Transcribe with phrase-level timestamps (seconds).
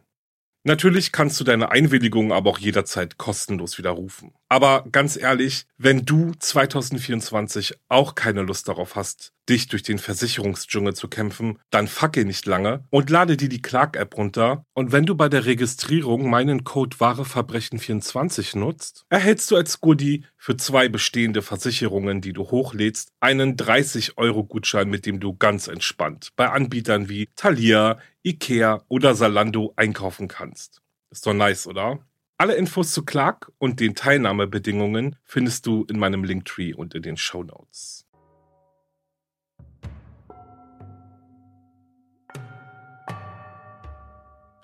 [0.67, 4.31] Natürlich kannst du deine Einwilligung aber auch jederzeit kostenlos widerrufen.
[4.49, 10.95] Aber ganz ehrlich, wenn du 2024 auch keine Lust darauf hast, dich durch den Versicherungsdschungel
[10.95, 14.65] zu kämpfen, dann facke nicht lange und lade dir die Clark-App runter.
[14.73, 20.57] Und wenn du bei der Registrierung meinen Code Wareverbrechen24 nutzt, erhältst du als Goodie für
[20.57, 27.07] zwei bestehende Versicherungen, die du hochlädst, einen 30-Euro-Gutschein, mit dem du ganz entspannt bei Anbietern
[27.07, 30.81] wie Thalia, Ikea oder Salando einkaufen kannst.
[31.11, 31.99] Ist doch nice, oder?
[32.37, 37.17] Alle Infos zu Clark und den Teilnahmebedingungen findest du in meinem Linktree und in den
[37.17, 38.07] Show Notes.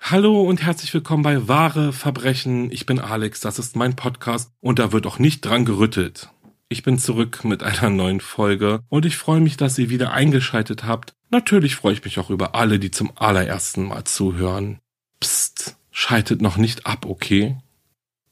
[0.00, 2.70] Hallo und herzlich willkommen bei Wahre Verbrechen.
[2.72, 6.30] Ich bin Alex, das ist mein Podcast und da wird auch nicht dran gerüttelt.
[6.72, 10.84] Ich bin zurück mit einer neuen Folge und ich freue mich, dass ihr wieder eingeschaltet
[10.84, 11.12] habt.
[11.28, 14.78] Natürlich freue ich mich auch über alle, die zum allerersten Mal zuhören.
[15.20, 17.58] Psst, schaltet noch nicht ab, okay?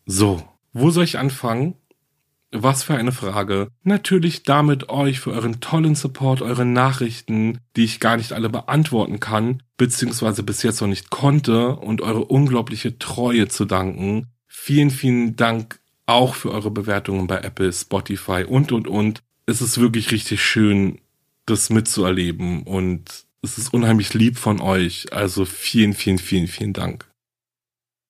[0.06, 1.74] So, wo soll ich anfangen?
[2.50, 3.68] Was für eine Frage.
[3.83, 9.20] Natürlich damit euch für euren tollen Support, eure Nachrichten, die ich gar nicht alle beantworten
[9.20, 14.29] kann, beziehungsweise bis jetzt noch nicht konnte, und eure unglaubliche Treue zu danken.
[14.46, 15.80] Vielen, vielen Dank
[16.11, 19.23] auch für eure Bewertungen bei Apple, Spotify und, und, und.
[19.47, 21.01] Es ist wirklich richtig schön,
[21.47, 25.13] das mitzuerleben und es ist unheimlich lieb von euch.
[25.13, 27.11] Also vielen, vielen, vielen, vielen Dank.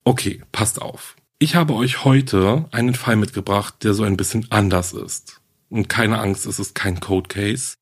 [0.05, 1.17] Okay, passt auf.
[1.39, 5.41] Ich habe euch heute einen Fall mitgebracht, der so ein bisschen anders ist.
[5.69, 7.77] Und keine Angst, es ist kein Code Case.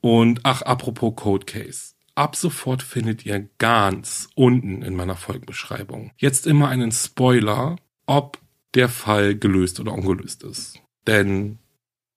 [0.00, 1.92] Und ach, apropos Code Case.
[2.14, 8.38] Ab sofort findet ihr ganz unten in meiner Folgenbeschreibung jetzt immer einen Spoiler, ob
[8.74, 10.80] der Fall gelöst oder ungelöst ist.
[11.06, 11.58] Denn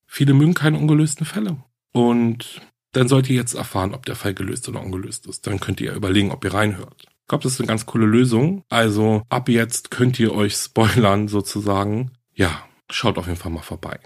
[0.06, 1.58] viele mögen keine ungelösten Fälle.
[1.92, 5.48] Und dann sollt ihr jetzt erfahren, ob der Fall gelöst oder ungelöst ist.
[5.48, 7.08] Dann könnt ihr überlegen, ob ihr reinhört.
[7.08, 8.64] Ich glaube, das ist eine ganz coole Lösung.
[8.70, 12.12] Also ab jetzt könnt ihr euch spoilern sozusagen.
[12.36, 14.00] Ja, schaut auf jeden Fall mal vorbei.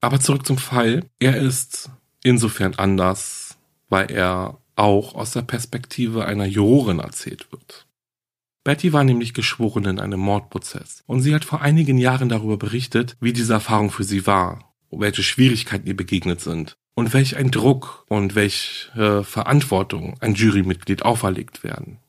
[0.00, 1.04] Aber zurück zum Fall.
[1.18, 1.90] Er ist
[2.22, 7.86] insofern anders, weil er auch aus der Perspektive einer Jurorin erzählt wird.
[8.62, 13.16] Betty war nämlich geschworen in einem Mordprozess und sie hat vor einigen Jahren darüber berichtet,
[13.18, 18.04] wie diese Erfahrung für sie war, welche Schwierigkeiten ihr begegnet sind und welch ein Druck
[18.10, 22.00] und welche Verantwortung ein Jurymitglied auferlegt werden.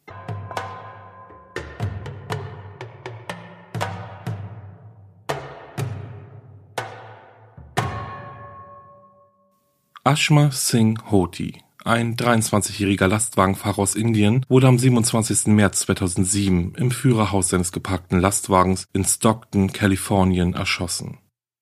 [10.04, 15.48] Ashma Singh Hoti ein 23-jähriger Lastwagenfahrer aus Indien wurde am 27.
[15.48, 21.18] März 2007 im Führerhaus seines geparkten Lastwagens in Stockton, Kalifornien, erschossen.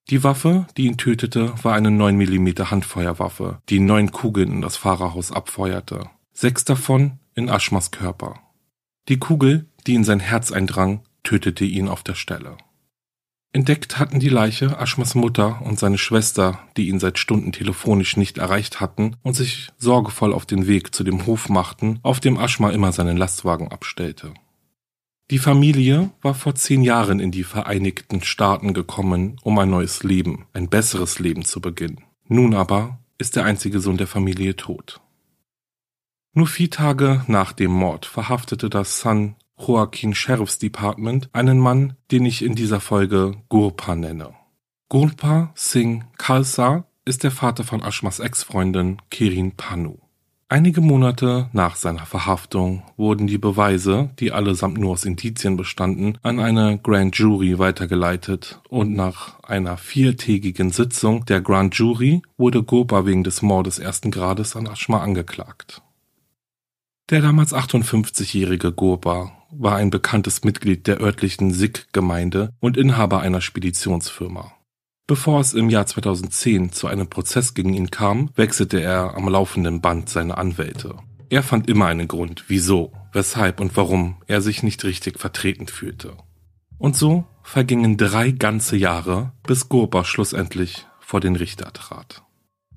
[0.09, 4.75] Die Waffe, die ihn tötete, war eine 9 mm Handfeuerwaffe, die neun Kugeln in das
[4.75, 6.09] Fahrerhaus abfeuerte.
[6.33, 8.39] Sechs davon in Aschmas Körper.
[9.07, 12.57] Die Kugel, die in sein Herz eindrang, tötete ihn auf der Stelle.
[13.51, 18.37] Entdeckt hatten die Leiche Aschmas Mutter und seine Schwester, die ihn seit Stunden telefonisch nicht
[18.37, 22.69] erreicht hatten und sich sorgevoll auf den Weg zu dem Hof machten, auf dem Aschma
[22.69, 24.33] immer seinen Lastwagen abstellte.
[25.31, 30.45] Die Familie war vor zehn Jahren in die Vereinigten Staaten gekommen, um ein neues Leben,
[30.53, 32.03] ein besseres Leben zu beginnen.
[32.27, 35.01] Nun aber ist der einzige Sohn der Familie tot.
[36.33, 42.25] Nur vier Tage nach dem Mord verhaftete das San Joaquin Sheriff's Department einen Mann, den
[42.25, 44.33] ich in dieser Folge Gurpa nenne.
[44.87, 49.97] Gurpa Singh Khalsa ist der Vater von Ashmas Ex-Freundin Kirin Panu.
[50.51, 56.39] Einige Monate nach seiner Verhaftung wurden die Beweise, die allesamt nur aus Indizien bestanden, an
[56.39, 63.23] eine Grand Jury weitergeleitet und nach einer viertägigen Sitzung der Grand Jury wurde Gurpa wegen
[63.23, 65.83] des Mordes ersten Grades an Ashma angeklagt.
[67.11, 74.53] Der damals 58-jährige Gurpa war ein bekanntes Mitglied der örtlichen Sikh-Gemeinde und Inhaber einer Speditionsfirma.
[75.07, 79.81] Bevor es im Jahr 2010 zu einem Prozess gegen ihn kam, wechselte er am laufenden
[79.81, 80.95] Band seine Anwälte.
[81.29, 86.15] Er fand immer einen Grund, wieso, weshalb und warum er sich nicht richtig vertreten fühlte.
[86.77, 92.23] Und so vergingen drei ganze Jahre, bis Gurba schlussendlich vor den Richter trat.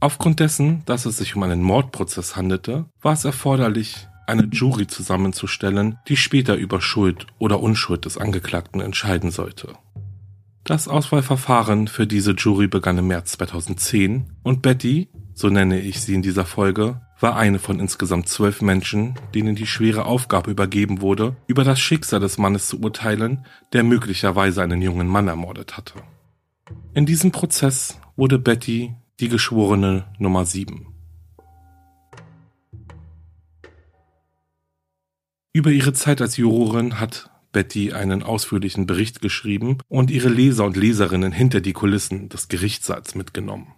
[0.01, 5.99] Aufgrund dessen, dass es sich um einen Mordprozess handelte, war es erforderlich, eine Jury zusammenzustellen,
[6.09, 9.75] die später über Schuld oder Unschuld des Angeklagten entscheiden sollte.
[10.65, 16.15] Das Auswahlverfahren für diese Jury begann im März 2010 und Betty, so nenne ich sie
[16.15, 21.37] in dieser Folge, war eine von insgesamt zwölf Menschen, denen die schwere Aufgabe übergeben wurde,
[21.47, 25.95] über das Schicksal des Mannes zu urteilen, der möglicherweise einen jungen Mann ermordet hatte.
[26.95, 30.92] In diesem Prozess wurde Betty die Geschworene Nummer 7.
[35.55, 40.77] Über ihre Zeit als Jurorin hat Betty einen ausführlichen Bericht geschrieben und ihre Leser und
[40.77, 43.75] Leserinnen hinter die Kulissen des Gerichtssaals mitgenommen.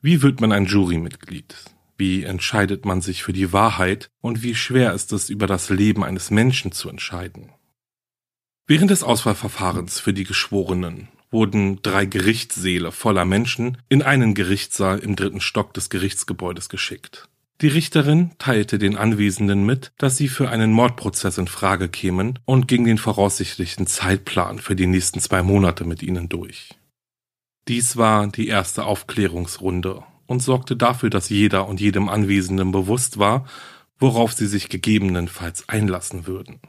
[0.00, 1.56] Wie wird man ein Jurymitglied?
[1.98, 6.04] Wie entscheidet man sich für die Wahrheit und wie schwer ist es, über das Leben
[6.04, 7.50] eines Menschen zu entscheiden?
[8.68, 15.16] Während des Auswahlverfahrens für die Geschworenen wurden drei Gerichtssäle voller Menschen in einen Gerichtssaal im
[15.16, 17.29] dritten Stock des Gerichtsgebäudes geschickt.
[17.60, 22.68] Die Richterin teilte den Anwesenden mit, dass sie für einen Mordprozess in Frage kämen und
[22.68, 26.70] ging den voraussichtlichen Zeitplan für die nächsten zwei Monate mit ihnen durch.
[27.68, 33.46] Dies war die erste Aufklärungsrunde und sorgte dafür, dass jeder und jedem Anwesenden bewusst war,
[33.98, 36.60] worauf sie sich gegebenenfalls einlassen würden.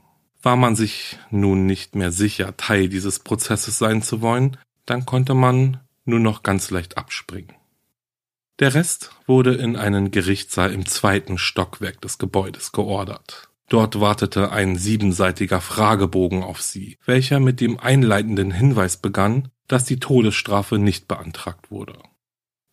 [0.42, 5.36] War man sich nun nicht mehr sicher, Teil dieses Prozesses sein zu wollen, dann konnte
[5.36, 7.61] man nur noch ganz leicht abspringen.
[8.60, 13.50] Der Rest wurde in einen Gerichtssaal im zweiten Stockwerk des Gebäudes geordert.
[13.70, 20.00] Dort wartete ein siebenseitiger Fragebogen auf sie, welcher mit dem einleitenden Hinweis begann, dass die
[20.00, 21.94] Todesstrafe nicht beantragt wurde.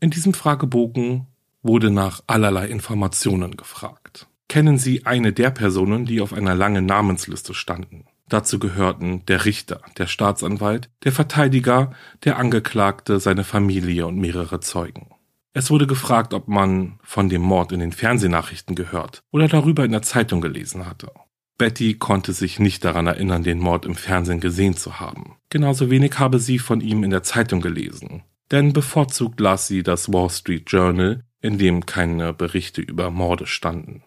[0.01, 1.29] In diesem Fragebogen
[1.63, 4.27] wurde nach allerlei Informationen gefragt.
[4.49, 8.07] Kennen Sie eine der Personen, die auf einer langen Namensliste standen?
[8.29, 11.93] Dazu gehörten der Richter, der Staatsanwalt, der Verteidiger,
[12.25, 15.11] der Angeklagte, seine Familie und mehrere Zeugen.
[15.53, 19.93] Es wurde gefragt, ob man von dem Mord in den Fernsehnachrichten gehört oder darüber in
[19.93, 21.11] der Zeitung gelesen hatte.
[21.59, 25.37] Betty konnte sich nicht daran erinnern, den Mord im Fernsehen gesehen zu haben.
[25.50, 28.23] Genauso wenig habe sie von ihm in der Zeitung gelesen.
[28.50, 34.03] Denn bevorzugt las sie das Wall Street Journal, in dem keine Berichte über Morde standen.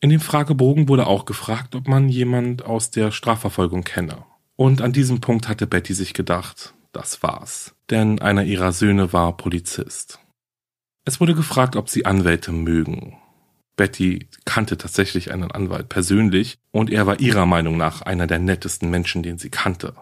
[0.00, 4.24] In dem Fragebogen wurde auch gefragt, ob man jemand aus der Strafverfolgung kenne.
[4.54, 7.74] Und an diesem Punkt hatte Betty sich gedacht, das war's.
[7.90, 10.18] Denn einer ihrer Söhne war Polizist.
[11.04, 13.16] Es wurde gefragt, ob sie Anwälte mögen.
[13.76, 18.90] Betty kannte tatsächlich einen Anwalt persönlich und er war ihrer Meinung nach einer der nettesten
[18.90, 19.94] Menschen, den sie kannte.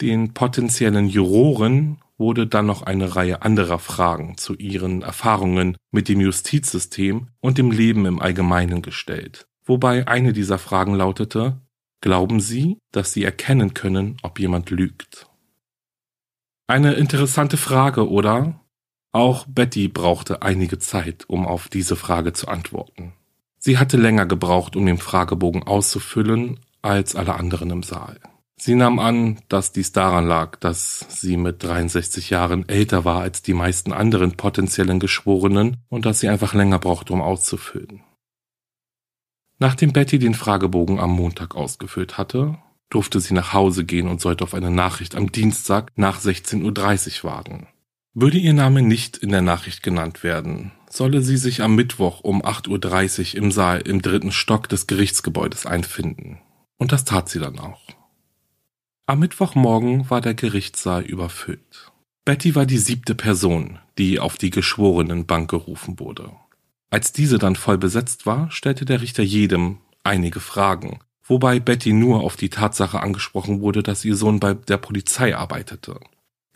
[0.00, 6.20] Den potenziellen Juroren wurde dann noch eine Reihe anderer Fragen zu ihren Erfahrungen mit dem
[6.20, 9.46] Justizsystem und dem Leben im Allgemeinen gestellt.
[9.64, 11.60] Wobei eine dieser Fragen lautete,
[12.00, 15.26] glauben Sie, dass Sie erkennen können, ob jemand lügt?
[16.68, 18.60] Eine interessante Frage, oder?
[19.12, 23.12] Auch Betty brauchte einige Zeit, um auf diese Frage zu antworten.
[23.58, 28.18] Sie hatte länger gebraucht, um den Fragebogen auszufüllen, als alle anderen im Saal.
[28.58, 33.42] Sie nahm an, dass dies daran lag, dass sie mit 63 Jahren älter war als
[33.42, 38.02] die meisten anderen potenziellen Geschworenen und dass sie einfach länger brauchte, um auszufüllen.
[39.58, 42.58] Nachdem Betty den Fragebogen am Montag ausgefüllt hatte,
[42.90, 47.30] durfte sie nach Hause gehen und sollte auf eine Nachricht am Dienstag nach 16.30 Uhr
[47.30, 47.66] warten.
[48.14, 52.42] Würde ihr Name nicht in der Nachricht genannt werden, solle sie sich am Mittwoch um
[52.42, 56.38] 8.30 Uhr im Saal im dritten Stock des Gerichtsgebäudes einfinden.
[56.78, 57.82] Und das tat sie dann auch.
[59.06, 61.92] Am Mittwochmorgen war der Gerichtssaal überfüllt.
[62.24, 66.32] Betty war die siebte Person, die auf die Geschworenenbank gerufen wurde.
[66.90, 72.20] Als diese dann voll besetzt war, stellte der Richter jedem einige Fragen, wobei Betty nur
[72.20, 76.00] auf die Tatsache angesprochen wurde, dass ihr Sohn bei der Polizei arbeitete.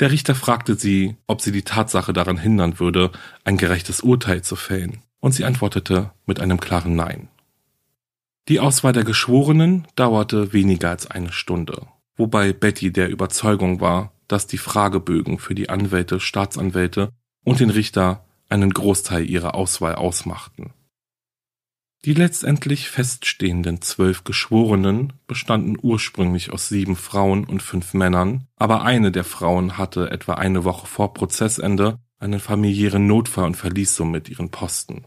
[0.00, 3.10] Der Richter fragte sie, ob sie die Tatsache daran hindern würde,
[3.44, 7.28] ein gerechtes Urteil zu fällen, und sie antwortete mit einem klaren Nein.
[8.48, 11.86] Die Auswahl der Geschworenen dauerte weniger als eine Stunde,
[12.16, 17.10] wobei Betty der Überzeugung war, dass die Fragebögen für die Anwälte, Staatsanwälte
[17.44, 20.72] und den Richter einen Großteil ihrer Auswahl ausmachten.
[22.06, 29.12] Die letztendlich feststehenden zwölf Geschworenen bestanden ursprünglich aus sieben Frauen und fünf Männern, aber eine
[29.12, 34.50] der Frauen hatte etwa eine Woche vor Prozessende einen familiären Notfall und verließ somit ihren
[34.50, 35.04] Posten.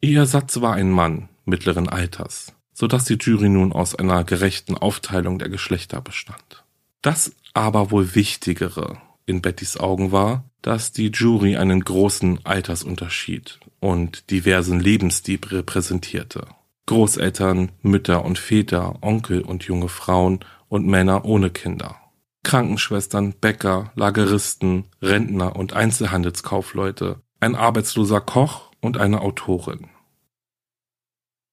[0.00, 5.38] Ihr Ersatz war ein Mann mittleren Alters, sodass die Jury nun aus einer gerechten Aufteilung
[5.38, 6.64] der Geschlechter bestand.
[7.02, 14.30] Das aber wohl Wichtigere in Bettys Augen war, dass die Jury einen großen Altersunterschied und
[14.30, 16.46] diversen Lebensstil repräsentierte.
[16.86, 21.96] Großeltern, Mütter und Väter, Onkel und junge Frauen und Männer ohne Kinder.
[22.42, 29.88] Krankenschwestern, Bäcker, Lageristen, Rentner und Einzelhandelskaufleute, ein arbeitsloser Koch und eine Autorin.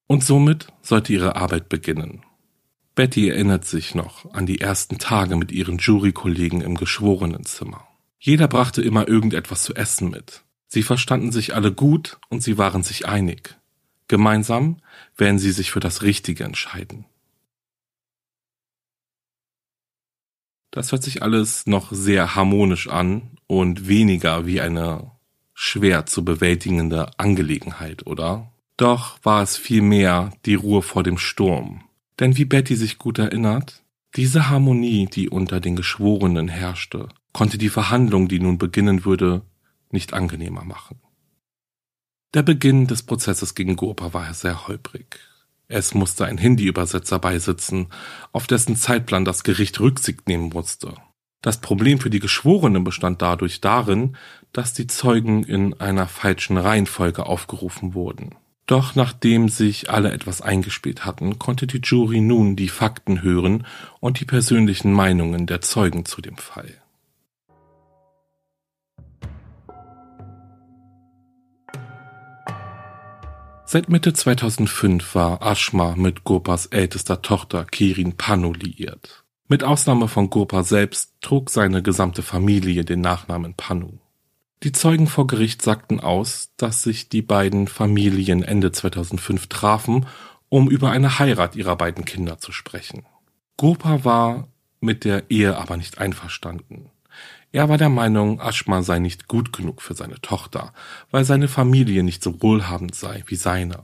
[0.08, 2.24] Und somit sollte ihre Arbeit beginnen.
[2.96, 7.88] Betty erinnert sich noch an die ersten Tage mit ihren Jurykollegen im Geschworenenzimmer.
[8.20, 10.44] Jeder brachte immer irgendetwas zu essen mit.
[10.68, 13.58] Sie verstanden sich alle gut und sie waren sich einig.
[14.08, 14.82] Gemeinsam
[15.18, 17.06] werden sie sich für das Richtige entscheiden.
[20.70, 25.12] Das hört sich alles noch sehr harmonisch an und weniger wie eine
[25.54, 28.52] schwer zu bewältigende Angelegenheit, oder?
[28.78, 31.84] Doch war es vielmehr die Ruhe vor dem Sturm.
[32.22, 33.84] Denn wie Betty sich gut erinnert,
[34.16, 39.42] diese Harmonie, die unter den Geschworenen herrschte, konnte die Verhandlung, die nun beginnen würde,
[39.90, 41.02] nicht angenehmer machen.
[42.36, 45.20] Der Beginn des Prozesses gegen Gurpa war sehr holprig.
[45.68, 47.88] Es musste ein Hindi-Übersetzer beisitzen,
[48.34, 50.94] auf dessen Zeitplan das Gericht Rücksicht nehmen musste.
[51.42, 54.16] Das Problem für die Geschworenen bestand dadurch darin,
[54.54, 58.36] dass die Zeugen in einer falschen Reihenfolge aufgerufen wurden.
[58.66, 63.66] Doch nachdem sich alle etwas eingespielt hatten, konnte die Jury nun die Fakten hören
[64.00, 66.82] und die persönlichen Meinungen der Zeugen zu dem Fall.
[73.66, 79.24] Seit Mitte 2005 war Ashma mit Gurpas ältester Tochter Kirin Panu liiert.
[79.48, 84.00] Mit Ausnahme von Gurpa selbst trug seine gesamte Familie den Nachnamen Panu.
[84.64, 90.06] Die Zeugen vor Gericht sagten aus, dass sich die beiden Familien Ende 2005 trafen,
[90.50, 93.06] um über eine Heirat ihrer beiden Kinder zu sprechen.
[93.58, 94.50] Gurpa war
[94.80, 96.92] mit der Ehe aber nicht einverstanden.
[97.52, 100.74] Er war der Meinung, Ashma sei nicht gut genug für seine Tochter,
[101.10, 103.84] weil seine Familie nicht so wohlhabend sei wie seine.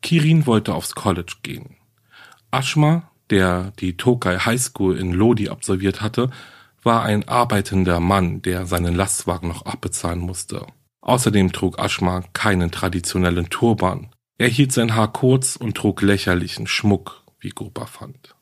[0.00, 1.76] Kirin wollte aufs College gehen.
[2.52, 6.30] Ashma, der die Tokai High School in Lodi absolviert hatte,
[6.82, 10.66] war ein arbeitender Mann, der seinen Lastwagen noch abbezahlen musste.
[11.00, 14.10] Außerdem trug Ashma keinen traditionellen Turban.
[14.38, 18.34] Er hielt sein Haar kurz und trug lächerlichen Schmuck, wie Gopa fand.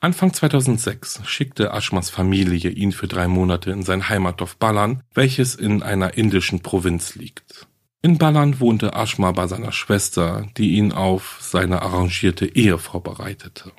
[0.00, 5.82] Anfang 2006 schickte Ashmas Familie ihn für drei Monate in sein Heimatdorf Ballan, welches in
[5.82, 7.68] einer indischen Provinz liegt.
[8.02, 13.70] In Ballan wohnte Ashma bei seiner Schwester, die ihn auf seine arrangierte Ehe vorbereitete.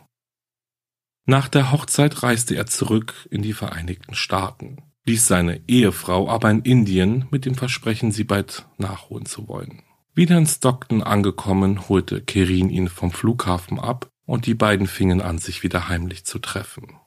[1.25, 6.61] Nach der Hochzeit reiste er zurück in die Vereinigten Staaten, ließ seine Ehefrau aber in
[6.61, 9.83] Indien mit dem Versprechen, sie bald nachholen zu wollen.
[10.13, 15.37] Wieder in Stockton angekommen, holte Kerin ihn vom Flughafen ab und die beiden fingen an,
[15.37, 16.97] sich wieder heimlich zu treffen.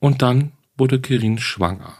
[0.00, 1.96] Und dann wurde Kirin schwanger.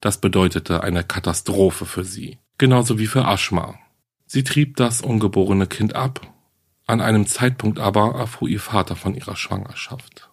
[0.00, 3.78] Das bedeutete eine Katastrophe für sie, genauso wie für Ashma.
[4.26, 6.33] Sie trieb das ungeborene Kind ab,
[6.86, 10.30] an einem Zeitpunkt aber erfuhr ihr Vater von ihrer Schwangerschaft.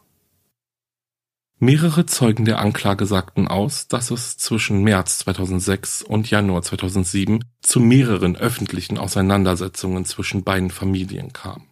[1.63, 7.79] Mehrere Zeugen der Anklage sagten aus, dass es zwischen März 2006 und Januar 2007 zu
[7.79, 11.67] mehreren öffentlichen Auseinandersetzungen zwischen beiden Familien kam.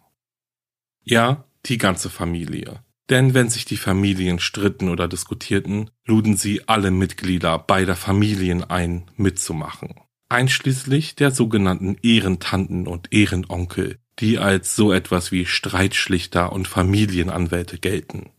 [1.02, 2.84] Ja, die ganze Familie.
[3.10, 9.10] Denn wenn sich die Familien stritten oder diskutierten, luden sie alle Mitglieder beider Familien ein,
[9.16, 9.94] mitzumachen.
[10.28, 18.30] Einschließlich der sogenannten Ehrentanten und Ehrenonkel, die als so etwas wie Streitschlichter und Familienanwälte gelten.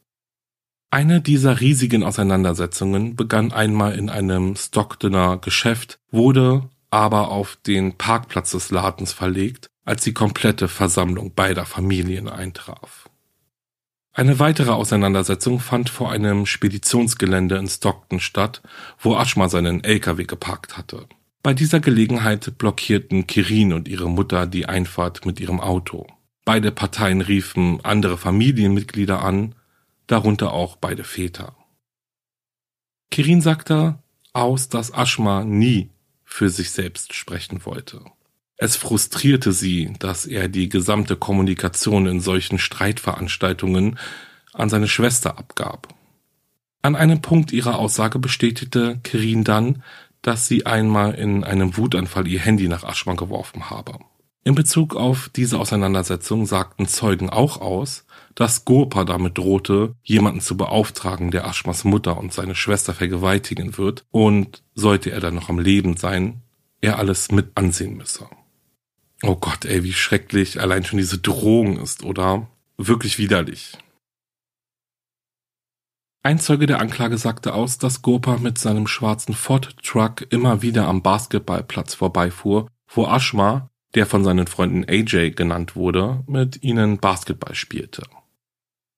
[0.89, 8.51] Eine dieser riesigen Auseinandersetzungen begann einmal in einem Stocktoner Geschäft, wurde aber auf den Parkplatz
[8.51, 13.09] des Ladens verlegt, als die komplette Versammlung beider Familien eintraf.
[14.13, 18.61] Eine weitere Auseinandersetzung fand vor einem Speditionsgelände in Stockton statt,
[18.99, 21.07] wo Ashma seinen LKW geparkt hatte.
[21.43, 26.05] Bei dieser Gelegenheit blockierten Kirin und ihre Mutter die Einfahrt mit ihrem Auto.
[26.45, 29.55] Beide Parteien riefen andere Familienmitglieder an,
[30.05, 31.55] darunter auch beide Väter.
[33.09, 33.97] Kirin sagte
[34.33, 35.89] aus, dass Ashma nie
[36.23, 38.01] für sich selbst sprechen wollte.
[38.57, 43.97] Es frustrierte sie, dass er die gesamte Kommunikation in solchen Streitveranstaltungen
[44.53, 45.93] an seine Schwester abgab.
[46.83, 49.83] An einem Punkt ihrer Aussage bestätigte Kirin dann,
[50.21, 53.99] dass sie einmal in einem Wutanfall ihr Handy nach Ashma geworfen habe.
[54.43, 60.57] In Bezug auf diese Auseinandersetzung sagten Zeugen auch aus, dass Gurpa damit drohte, jemanden zu
[60.57, 65.59] beauftragen, der Ashmas Mutter und seine Schwester vergewaltigen wird und sollte er dann noch am
[65.59, 66.41] Leben sein,
[66.81, 68.27] er alles mit ansehen müsse.
[69.21, 72.47] Oh Gott, ey, wie schrecklich allein schon diese Drohung ist, oder?
[72.77, 73.77] Wirklich widerlich.
[76.23, 81.01] Ein Zeuge der Anklage sagte aus, dass Gopa mit seinem schwarzen Ford-Truck immer wieder am
[81.01, 88.03] Basketballplatz vorbeifuhr, wo Ashma, der von seinen Freunden AJ genannt wurde, mit ihnen Basketball spielte.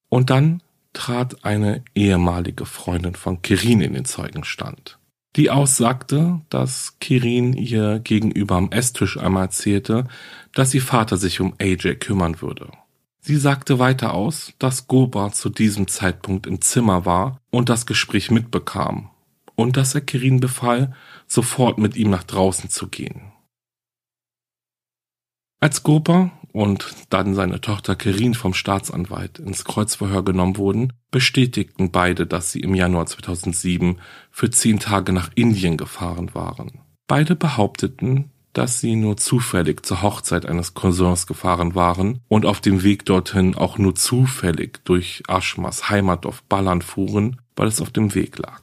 [0.09, 0.61] Und dann
[0.91, 4.99] trat eine ehemalige Freundin von Kirin in den Zeugenstand,
[5.37, 10.07] die aussagte, dass Kirin ihr gegenüber am Esstisch einmal erzählte,
[10.53, 12.67] dass ihr Vater sich um AJ kümmern würde.
[13.25, 18.31] Sie sagte weiter aus, dass Goba zu diesem Zeitpunkt im Zimmer war und das Gespräch
[18.31, 19.11] mitbekam
[19.55, 20.93] und dass er Kirin befahl,
[21.25, 23.31] sofort mit ihm nach draußen zu gehen.
[25.61, 32.27] Als Gopa und dann seine Tochter Kirin vom Staatsanwalt ins Kreuzverhör genommen wurden, bestätigten beide,
[32.27, 34.01] dass sie im Januar 2007
[34.31, 36.81] für zehn Tage nach Indien gefahren waren.
[37.07, 42.83] Beide behaupteten, dass sie nur zufällig zur Hochzeit eines Cousins gefahren waren und auf dem
[42.83, 48.37] Weg dorthin auch nur zufällig durch Aschmas Heimatdorf Ballern fuhren, weil es auf dem Weg
[48.37, 48.61] lag.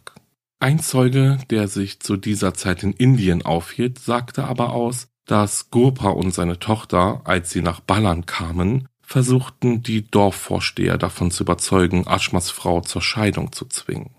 [0.61, 6.11] Ein Zeuge, der sich zu dieser Zeit in Indien aufhielt, sagte aber aus, dass Gurpa
[6.11, 12.51] und seine Tochter, als sie nach Ballern kamen, versuchten, die Dorfvorsteher davon zu überzeugen, Aschmas
[12.51, 14.11] Frau zur Scheidung zu zwingen.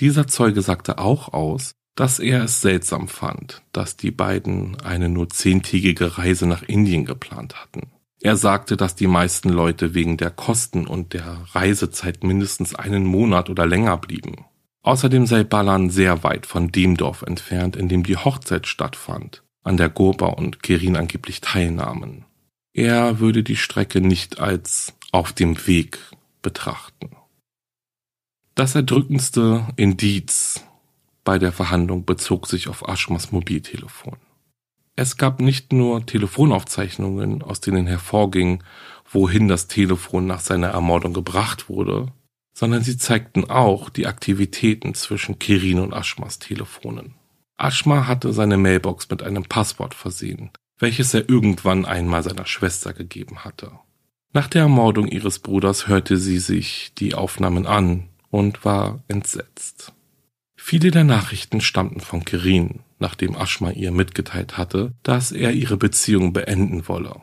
[0.00, 5.28] Dieser Zeuge sagte auch aus, dass er es seltsam fand, dass die beiden eine nur
[5.28, 7.90] zehntägige Reise nach Indien geplant hatten.
[8.20, 13.50] Er sagte, dass die meisten Leute wegen der Kosten und der Reisezeit mindestens einen Monat
[13.50, 14.44] oder länger blieben.
[14.82, 19.76] Außerdem sei Ballan sehr weit von dem Dorf entfernt, in dem die Hochzeit stattfand, an
[19.76, 22.24] der Gurba und Kerin angeblich teilnahmen.
[22.72, 25.98] Er würde die Strecke nicht als auf dem Weg
[26.42, 27.10] betrachten.
[28.54, 30.64] Das erdrückendste Indiz
[31.24, 34.16] bei der Verhandlung bezog sich auf Aschmas Mobiltelefon.
[34.96, 38.62] Es gab nicht nur Telefonaufzeichnungen, aus denen hervorging,
[39.10, 42.08] wohin das Telefon nach seiner Ermordung gebracht wurde,
[42.52, 47.14] sondern sie zeigten auch die Aktivitäten zwischen Kirin und Aschmas Telefonen.
[47.56, 53.44] Aschma hatte seine Mailbox mit einem Passwort versehen, welches er irgendwann einmal seiner Schwester gegeben
[53.44, 53.72] hatte.
[54.34, 59.92] Nach der Ermordung ihres Bruders hörte sie sich die Aufnahmen an und war entsetzt.
[60.64, 66.32] Viele der Nachrichten stammten von Kirin, nachdem Aschma ihr mitgeteilt hatte, dass er ihre Beziehung
[66.32, 67.20] beenden wolle.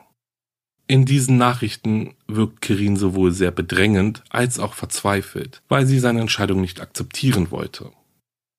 [0.88, 6.60] In diesen Nachrichten wirkt Kirin sowohl sehr bedrängend als auch verzweifelt, weil sie seine Entscheidung
[6.60, 7.92] nicht akzeptieren wollte.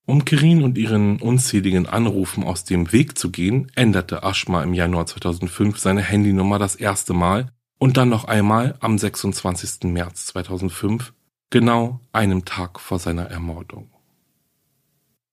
[0.07, 5.05] Um Kirin und ihren unzähligen Anrufen aus dem Weg zu gehen, änderte Aschma im Januar
[5.07, 9.85] 2005 seine Handynummer das erste Mal und dann noch einmal am 26.
[9.93, 11.13] März 2005,
[11.51, 13.91] genau einem Tag vor seiner Ermordung.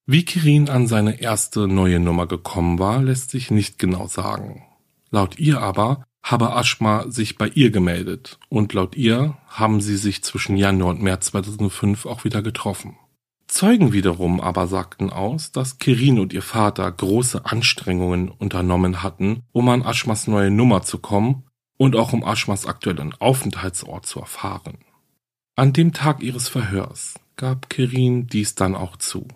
[0.09, 4.63] Wie Kirin an seine erste neue Nummer gekommen war, lässt sich nicht genau sagen.
[5.11, 10.23] Laut ihr aber habe Ashma sich bei ihr gemeldet und laut ihr haben sie sich
[10.23, 12.95] zwischen Januar und März 2005 auch wieder getroffen.
[13.47, 19.67] Zeugen wiederum aber sagten aus, dass Kirin und ihr Vater große Anstrengungen unternommen hatten, um
[19.67, 21.43] an Ashmas neue Nummer zu kommen
[21.75, 24.77] und auch um Ashmas aktuellen Aufenthaltsort zu erfahren.
[25.57, 29.27] An dem Tag ihres Verhörs gab Kirin dies dann auch zu.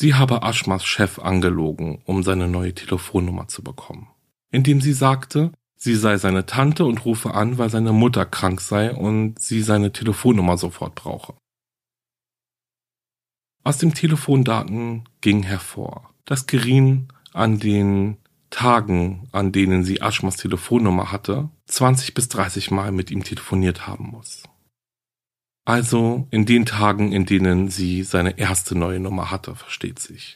[0.00, 4.06] Sie habe Aschmas Chef angelogen, um seine neue Telefonnummer zu bekommen.
[4.52, 8.94] Indem sie sagte, sie sei seine Tante und rufe an, weil seine Mutter krank sei
[8.94, 11.34] und sie seine Telefonnummer sofort brauche.
[13.64, 18.18] Aus dem Telefondaten ging hervor, dass Gerin an den
[18.50, 24.10] Tagen, an denen sie Aschmas Telefonnummer hatte, 20 bis 30 Mal mit ihm telefoniert haben
[24.12, 24.44] muss.
[25.68, 30.34] Also in den Tagen, in denen sie seine erste neue Nummer hatte, versteht sich.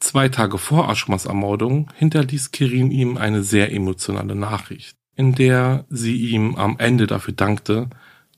[0.00, 6.16] Zwei Tage vor Aschmas Ermordung hinterließ Kirin ihm eine sehr emotionale Nachricht, in der sie
[6.16, 7.88] ihm am Ende dafür dankte,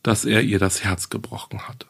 [0.05, 1.89] dass er ihr das Herz gebrochen hatte.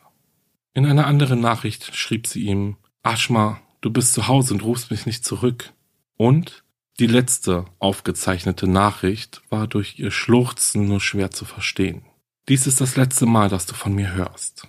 [0.73, 5.05] In einer anderen Nachricht schrieb sie ihm, Aschma, du bist zu Hause und rufst mich
[5.05, 5.75] nicht zurück.
[6.17, 6.65] Und
[7.01, 12.01] die letzte aufgezeichnete Nachricht war durch ihr Schluchzen nur schwer zu verstehen.
[12.49, 14.67] Dies ist das letzte Mal, dass du von mir hörst.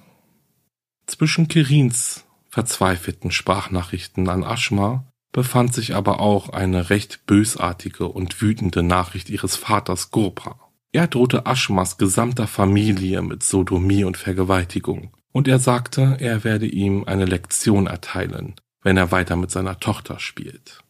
[1.07, 8.83] Zwischen Kirins verzweifelten Sprachnachrichten an Aschma befand sich aber auch eine recht bösartige und wütende
[8.83, 10.59] Nachricht ihres Vaters Gurpa.
[10.91, 17.03] Er drohte Aschmas gesamter Familie mit Sodomie und Vergewaltigung, und er sagte, er werde ihm
[17.05, 20.83] eine Lektion erteilen, wenn er weiter mit seiner Tochter spielt.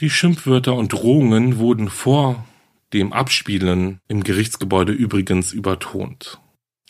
[0.00, 2.46] Die Schimpfwörter und Drohungen wurden vor
[2.92, 6.40] dem Abspielen im Gerichtsgebäude übrigens übertont.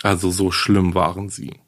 [0.03, 1.61] Also so schlimm waren sie.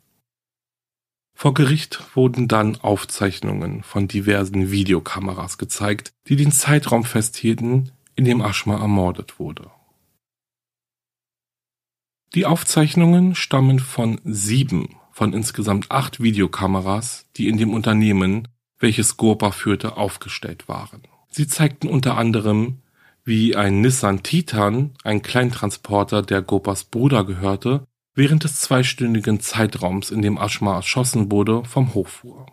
[1.36, 8.40] Vor Gericht wurden dann Aufzeichnungen von diversen Videokameras gezeigt, die den Zeitraum festhielten, in dem
[8.40, 9.70] Aschma ermordet wurde.
[12.34, 18.48] Die Aufzeichnungen stammen von sieben von insgesamt acht Videokameras, die in dem Unternehmen,
[18.80, 21.02] welches Gurpa führte, aufgestellt waren.
[21.30, 22.82] Sie zeigten unter anderem,
[23.24, 30.22] wie ein Nissan Titan, ein Kleintransporter, der Gopas Bruder gehörte, während des zweistündigen Zeitraums, in
[30.22, 32.46] dem Ashma erschossen wurde, vom Hof fuhr.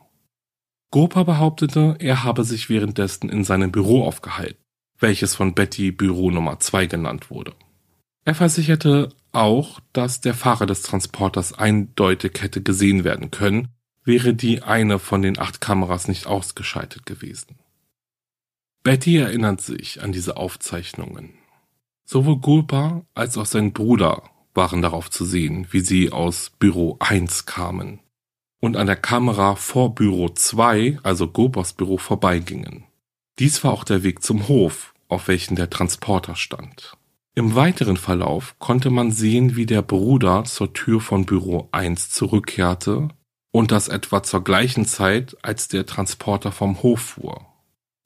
[0.91, 4.61] Gopa behauptete, er habe sich währenddessen in seinem Büro aufgehalten,
[4.99, 7.53] welches von Betty Büro Nummer 2 genannt wurde.
[8.25, 13.69] Er versicherte auch, dass der Fahrer des Transporters eindeutig hätte gesehen werden können,
[14.03, 17.55] wäre die eine von den acht Kameras nicht ausgeschaltet gewesen.
[18.83, 21.33] Betty erinnert sich an diese Aufzeichnungen.
[22.03, 27.45] Sowohl Gulpa als auch sein Bruder waren darauf zu sehen, wie sie aus Büro 1
[27.45, 27.99] kamen
[28.59, 32.85] und an der Kamera vor Büro 2, also Gulpas Büro, vorbeigingen.
[33.39, 36.97] Dies war auch der Weg zum Hof, auf welchen der Transporter stand.
[37.33, 43.09] Im weiteren Verlauf konnte man sehen, wie der Bruder zur Tür von Büro 1 zurückkehrte
[43.51, 47.50] und das etwa zur gleichen Zeit, als der Transporter vom Hof fuhr.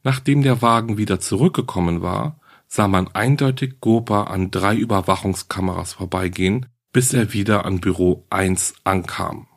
[0.06, 7.12] Nachdem der Wagen wieder zurückgekommen war, sah man eindeutig Gopa an drei Überwachungskameras vorbeigehen, bis
[7.12, 9.48] er wieder an Büro 1 ankam.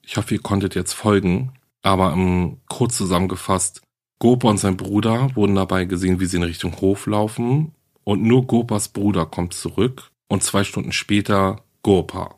[0.00, 3.82] Ich hoffe, ihr konntet jetzt folgen, aber um, kurz zusammengefasst,
[4.20, 7.74] Gopa und sein Bruder wurden dabei gesehen, wie sie in Richtung Hof laufen
[8.04, 12.36] und nur Gopas Bruder kommt zurück und zwei Stunden später Gopa.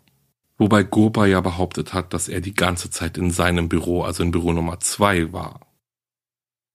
[0.56, 4.30] Wobei Gopa ja behauptet hat, dass er die ganze Zeit in seinem Büro, also in
[4.30, 5.65] Büro Nummer 2 war.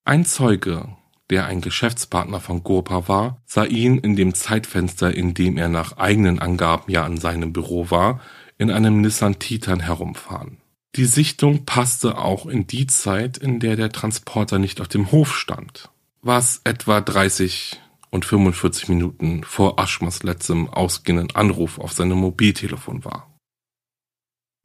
[0.04, 0.98] Ein Zeuge,
[1.30, 5.98] der ein Geschäftspartner von Gurpa war, sah ihn in dem Zeitfenster, in dem er nach
[5.98, 8.20] eigenen Angaben ja an seinem Büro war,
[8.58, 10.58] in einem Nissan Titan herumfahren.
[10.96, 15.36] Die Sichtung passte auch in die Zeit, in der der Transporter nicht auf dem Hof
[15.36, 15.90] stand,
[16.22, 23.31] was etwa 30 und 45 Minuten vor Aschmas letztem ausgehenden Anruf auf seinem Mobiltelefon war.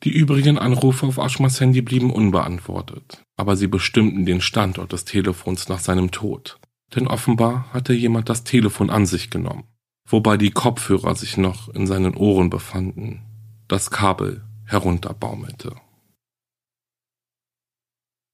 [0.05, 5.69] Die übrigen Anrufe auf Aschmas Handy blieben unbeantwortet, aber sie bestimmten den Standort des Telefons
[5.69, 6.59] nach seinem Tod,
[6.95, 9.65] denn offenbar hatte jemand das Telefon an sich genommen,
[10.07, 13.23] wobei die Kopfhörer sich noch in seinen Ohren befanden,
[13.69, 15.75] das Kabel herunterbaumelte.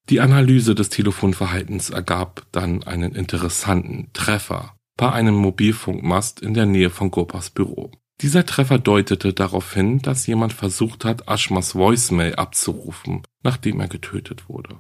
[0.09, 6.91] Die Analyse des Telefonverhaltens ergab dann einen interessanten Treffer bei einem Mobilfunkmast in der Nähe
[6.91, 7.93] von Gopas Büro.
[8.23, 14.49] Dieser Treffer deutete darauf hin, dass jemand versucht hat, Ashmas Voicemail abzurufen, nachdem er getötet
[14.49, 14.79] wurde.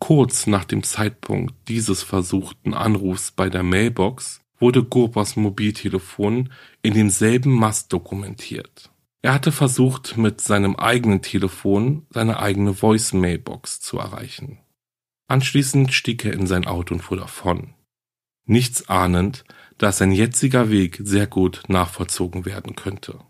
[0.00, 7.52] Kurz nach dem Zeitpunkt dieses versuchten Anrufs bei der Mailbox wurde Gurpas Mobiltelefon in demselben
[7.52, 8.90] Mast dokumentiert.
[9.20, 14.60] Er hatte versucht, mit seinem eigenen Telefon seine eigene Voicemailbox zu erreichen.
[15.28, 17.75] Anschließend stieg er in sein Auto und fuhr davon.
[18.46, 19.44] Nichts ahnend,
[19.76, 23.20] dass sein jetziger Weg sehr gut nachvollzogen werden könnte.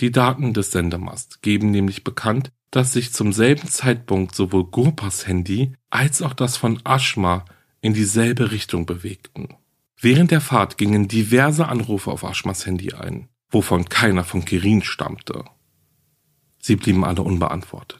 [0.00, 5.74] Die Daten des Sendemast geben nämlich bekannt, dass sich zum selben Zeitpunkt sowohl Gurpas Handy
[5.90, 7.44] als auch das von Ashma
[7.80, 9.56] in dieselbe Richtung bewegten.
[9.98, 15.44] Während der Fahrt gingen diverse Anrufe auf Ashmas Handy ein, wovon keiner von Kirin stammte.
[16.62, 17.99] Sie blieben alle unbeantwortet.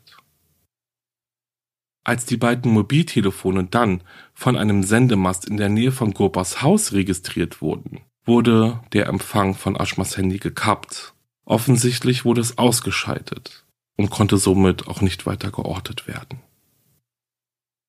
[2.02, 7.60] Als die beiden Mobiltelefone dann von einem Sendemast in der Nähe von Gurpas Haus registriert
[7.60, 11.14] wurden, wurde der Empfang von Aschmas Handy gekappt.
[11.44, 16.40] Offensichtlich wurde es ausgeschaltet und konnte somit auch nicht weiter geortet werden.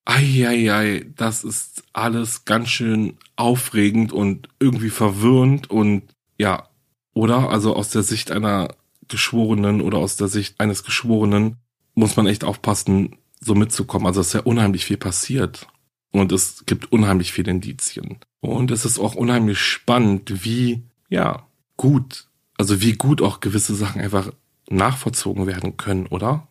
[0.03, 6.03] Eieiei, das ist alles ganz schön aufregend und irgendwie verwirrend und
[6.37, 6.67] ja,
[7.13, 7.49] oder?
[7.49, 8.75] Also aus der Sicht einer
[9.07, 11.57] Geschworenen oder aus der Sicht eines Geschworenen
[11.93, 14.07] muss man echt aufpassen, so mitzukommen.
[14.07, 15.67] Also es ist ja unheimlich viel passiert.
[16.11, 18.19] Und es gibt unheimlich viele Indizien.
[18.41, 22.27] Und es ist auch unheimlich spannend, wie, ja, gut,
[22.57, 24.31] also wie gut auch gewisse Sachen einfach
[24.69, 26.47] nachvollzogen werden können, oder?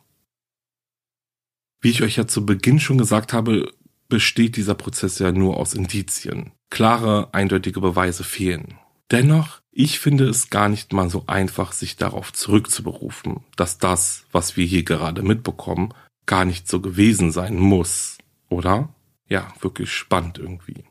[1.81, 3.71] Wie ich euch ja zu Beginn schon gesagt habe,
[4.09, 6.53] besteht dieser Prozess ja nur aus Indizien.
[6.71, 8.79] Klare, eindeutige Beweise fehlen.
[9.11, 14.57] Dennoch, ich finde es gar nicht mal so einfach, sich darauf zurückzuberufen, dass das, was
[14.57, 15.95] wir hier gerade mitbekommen,
[16.31, 18.17] gar nicht so gewesen sein muss,
[18.49, 18.95] oder?
[19.29, 20.85] Ja, wirklich spannend irgendwie.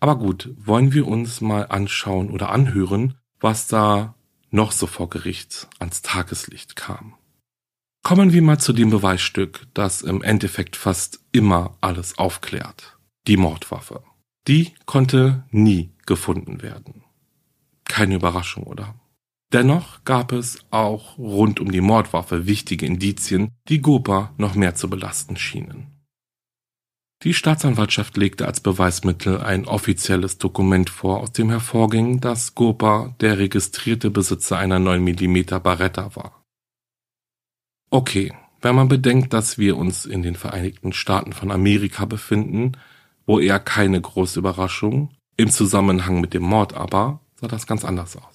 [0.00, 4.14] Aber gut, wollen wir uns mal anschauen oder anhören, was da
[4.50, 7.12] noch so vor Gericht ans Tageslicht kam.
[8.02, 12.96] Kommen wir mal zu dem Beweisstück, das im Endeffekt fast immer alles aufklärt.
[13.26, 14.02] Die Mordwaffe.
[14.48, 17.04] Die konnte nie gefunden werden.
[17.84, 18.94] Keine Überraschung, oder?
[19.52, 24.90] Dennoch gab es auch rund um die Mordwaffe wichtige Indizien, die Gopa noch mehr zu
[24.90, 25.94] belasten schienen.
[27.22, 33.38] Die Staatsanwaltschaft legte als Beweismittel ein offizielles Dokument vor, aus dem hervorging, dass Gopa der
[33.38, 36.44] registrierte Besitzer einer 9 mm Barretta war.
[37.90, 42.72] Okay, wenn man bedenkt, dass wir uns in den Vereinigten Staaten von Amerika befinden,
[43.24, 48.16] wo eher keine große Überraschung, im Zusammenhang mit dem Mord aber, sah das ganz anders
[48.16, 48.33] aus.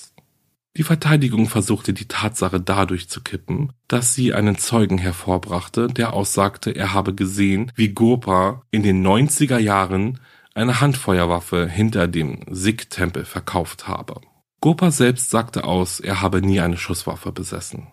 [0.79, 6.71] Die Verteidigung versuchte die Tatsache dadurch zu kippen, dass sie einen Zeugen hervorbrachte, der aussagte,
[6.71, 10.21] er habe gesehen, wie Gopa in den 90er Jahren
[10.53, 14.21] eine Handfeuerwaffe hinter dem Sikh-Tempel verkauft habe.
[14.61, 17.87] Gopa selbst sagte aus, er habe nie eine Schusswaffe besessen.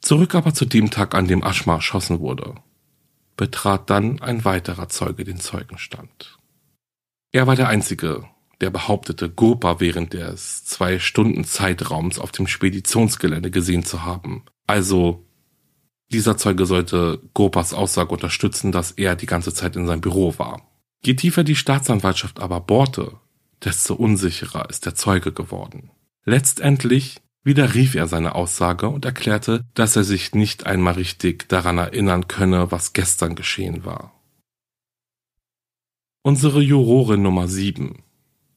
[0.00, 2.54] Zurück aber zu dem Tag, an dem Ashma erschossen wurde,
[3.36, 6.38] betrat dann ein weiterer Zeuge den Zeugenstand.
[7.32, 8.28] Er war der einzige
[8.60, 14.44] der behauptete, Gopa während des zwei Stunden Zeitraums auf dem Speditionsgelände gesehen zu haben.
[14.66, 15.26] Also
[16.12, 20.62] dieser Zeuge sollte Gopas Aussage unterstützen, dass er die ganze Zeit in seinem Büro war.
[21.04, 23.12] Je tiefer die Staatsanwaltschaft aber bohrte,
[23.64, 25.90] desto unsicherer ist der Zeuge geworden.
[26.24, 32.28] Letztendlich widerrief er seine Aussage und erklärte, dass er sich nicht einmal richtig daran erinnern
[32.28, 34.12] könne, was gestern geschehen war.
[36.22, 38.02] Unsere Jurorin Nummer 7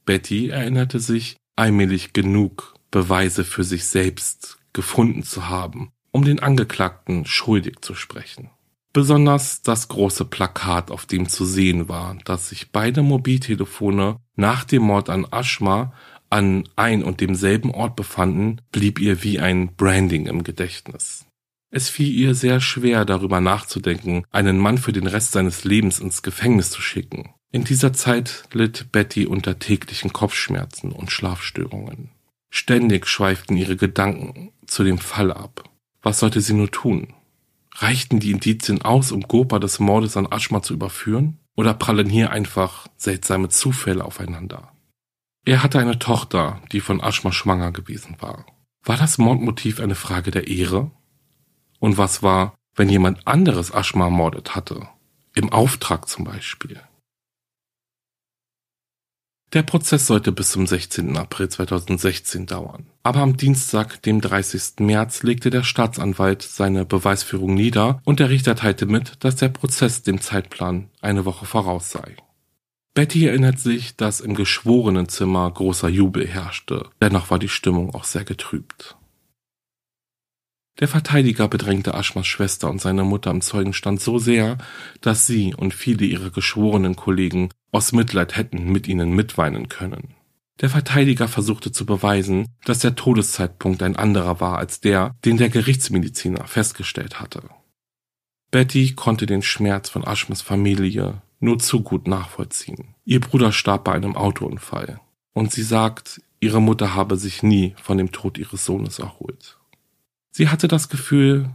[0.09, 7.25] Betty erinnerte sich, allmählich genug Beweise für sich selbst gefunden zu haben, um den Angeklagten
[7.25, 8.49] schuldig zu sprechen.
[8.91, 14.81] Besonders das große Plakat, auf dem zu sehen war, dass sich beide Mobiltelefone nach dem
[14.81, 15.93] Mord an Ashma
[16.31, 21.27] an ein und demselben Ort befanden, blieb ihr wie ein Branding im Gedächtnis.
[21.69, 26.23] Es fiel ihr sehr schwer, darüber nachzudenken, einen Mann für den Rest seines Lebens ins
[26.23, 27.29] Gefängnis zu schicken.
[27.51, 32.11] In dieser Zeit litt Betty unter täglichen Kopfschmerzen und Schlafstörungen.
[32.51, 35.63] Ständig schweiften ihre Gedanken zu dem Fall ab.
[36.03, 37.13] Was sollte sie nur tun?
[37.75, 41.39] Reichten die Indizien aus, um Gopa des Mordes an Aschma zu überführen?
[41.55, 44.71] Oder prallen hier einfach seltsame Zufälle aufeinander?
[45.43, 48.45] Er hatte eine Tochter, die von Aschma schwanger gewesen war.
[48.83, 50.91] War das Mordmotiv eine Frage der Ehre?
[51.79, 54.87] Und was war, wenn jemand anderes Aschma ermordet hatte?
[55.33, 56.79] Im Auftrag zum Beispiel.
[59.53, 61.17] Der Prozess sollte bis zum 16.
[61.17, 62.85] April 2016 dauern.
[63.01, 64.79] Aber am Dienstag, dem 30.
[64.81, 70.03] März, legte der Staatsanwalt seine Beweisführung nieder und der Richter teilte mit, dass der Prozess
[70.03, 72.15] dem Zeitplan eine Woche voraus sei.
[72.93, 78.25] Betty erinnert sich, dass im Geschworenenzimmer großer Jubel herrschte, dennoch war die Stimmung auch sehr
[78.25, 78.98] getrübt.
[80.79, 84.57] Der Verteidiger bedrängte Aschmas Schwester und seine Mutter am Zeugenstand so sehr,
[85.01, 90.15] dass sie und viele ihrer geschworenen Kollegen aus Mitleid hätten mit ihnen mitweinen können.
[90.61, 95.49] Der Verteidiger versuchte zu beweisen, dass der Todeszeitpunkt ein anderer war als der, den der
[95.49, 97.43] Gerichtsmediziner festgestellt hatte.
[98.51, 102.95] Betty konnte den Schmerz von Aschmas Familie nur zu gut nachvollziehen.
[103.05, 104.99] Ihr Bruder starb bei einem Autounfall
[105.33, 109.58] und sie sagt, ihre Mutter habe sich nie von dem Tod ihres Sohnes erholt.
[110.31, 111.49] Sie hatte das Gefühl,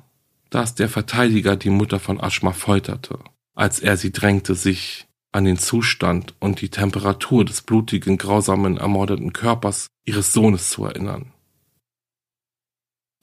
[0.50, 3.18] dass der Verteidiger die Mutter von Aschma folterte,
[3.54, 9.32] als er sie drängte, sich an den Zustand und die Temperatur des blutigen, grausamen, ermordeten
[9.32, 11.32] Körpers ihres Sohnes zu erinnern.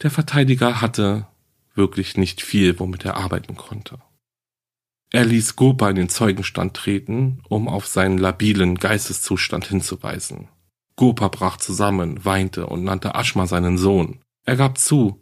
[0.01, 1.27] Der Verteidiger hatte
[1.73, 3.99] wirklich nicht viel, womit er arbeiten konnte.
[5.11, 10.47] Er ließ Gopa in den Zeugenstand treten, um auf seinen labilen Geisteszustand hinzuweisen.
[10.95, 14.19] Gopa brach zusammen, weinte und nannte Aschma seinen Sohn.
[14.45, 15.20] Er gab zu,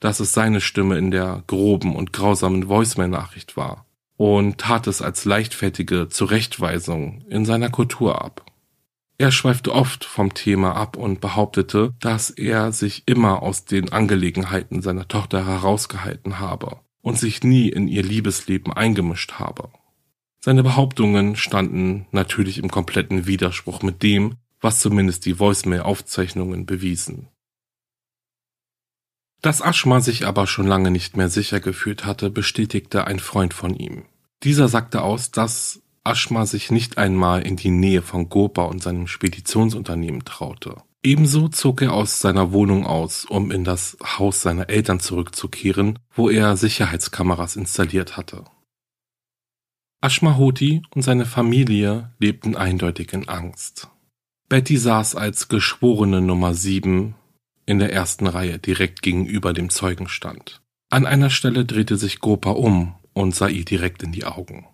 [0.00, 3.86] dass es seine Stimme in der groben und grausamen Voicemail-Nachricht war
[4.16, 8.44] und tat es als leichtfertige Zurechtweisung in seiner Kultur ab.
[9.18, 14.80] Er schweifte oft vom Thema ab und behauptete, dass er sich immer aus den Angelegenheiten
[14.80, 19.68] seiner Tochter herausgehalten habe und sich nie in ihr Liebesleben eingemischt habe.
[20.42, 27.28] Seine Behauptungen standen natürlich im kompletten Widerspruch mit dem, was zumindest die Voicemail-Aufzeichnungen bewiesen.
[29.42, 33.74] Dass Aschma sich aber schon lange nicht mehr sicher gefühlt hatte, bestätigte ein Freund von
[33.74, 34.04] ihm.
[34.42, 39.06] Dieser sagte aus, dass Aschma sich nicht einmal in die Nähe von Gopa und seinem
[39.06, 40.76] Speditionsunternehmen traute.
[41.02, 46.28] Ebenso zog er aus seiner Wohnung aus, um in das Haus seiner Eltern zurückzukehren, wo
[46.28, 48.44] er Sicherheitskameras installiert hatte.
[50.02, 53.88] Ashma Hoti und seine Familie lebten eindeutig in Angst.
[54.48, 57.14] Betty saß als Geschworene Nummer 7
[57.70, 60.60] in der ersten Reihe direkt gegenüber dem Zeugenstand.
[60.90, 64.66] An einer Stelle drehte sich Gopa um und sah ihr direkt in die Augen.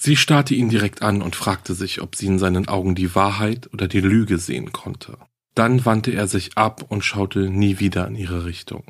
[0.00, 3.68] Sie starrte ihn direkt an und fragte sich, ob sie in seinen Augen die Wahrheit
[3.72, 5.18] oder die Lüge sehen konnte.
[5.56, 8.84] Dann wandte er sich ab und schaute nie wieder in ihre Richtung.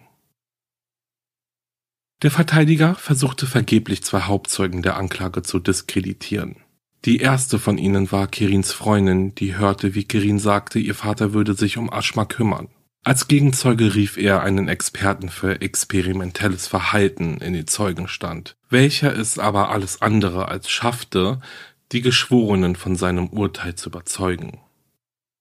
[2.23, 6.57] Der Verteidiger versuchte vergeblich zwei Hauptzeugen der Anklage zu diskreditieren.
[7.07, 11.55] Die erste von ihnen war Kirins Freundin, die hörte, wie Kirin sagte, ihr Vater würde
[11.55, 12.69] sich um Aschma kümmern.
[13.09, 19.71] Als Gegenzeuge rief er einen Experten für experimentelles Verhalten in den Zeugenstand, welcher es aber
[19.71, 21.41] alles andere als schaffte,
[21.91, 24.61] die Geschworenen von seinem Urteil zu überzeugen.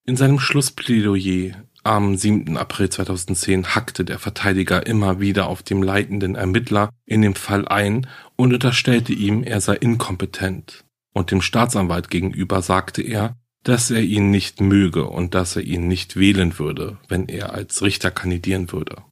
[0.06, 2.56] In seinem Schlussplädoyer am 7.
[2.56, 8.08] April 2010 hackte der Verteidiger immer wieder auf dem leitenden Ermittler in dem Fall ein
[8.38, 10.86] und unterstellte ihm, er sei inkompetent.
[11.12, 13.36] Und dem Staatsanwalt gegenüber sagte er,
[13.68, 17.82] dass er ihn nicht möge und dass er ihn nicht wählen würde, wenn er als
[17.82, 19.04] Richter kandidieren würde.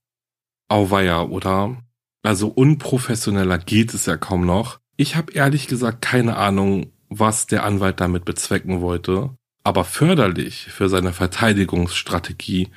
[0.69, 1.83] Auweia, oder?
[2.23, 4.79] Also unprofessioneller geht es ja kaum noch.
[4.95, 10.87] Ich habe ehrlich gesagt keine Ahnung, was der Anwalt damit bezwecken wollte, aber förderlich für
[10.87, 12.69] seine Verteidigungsstrategie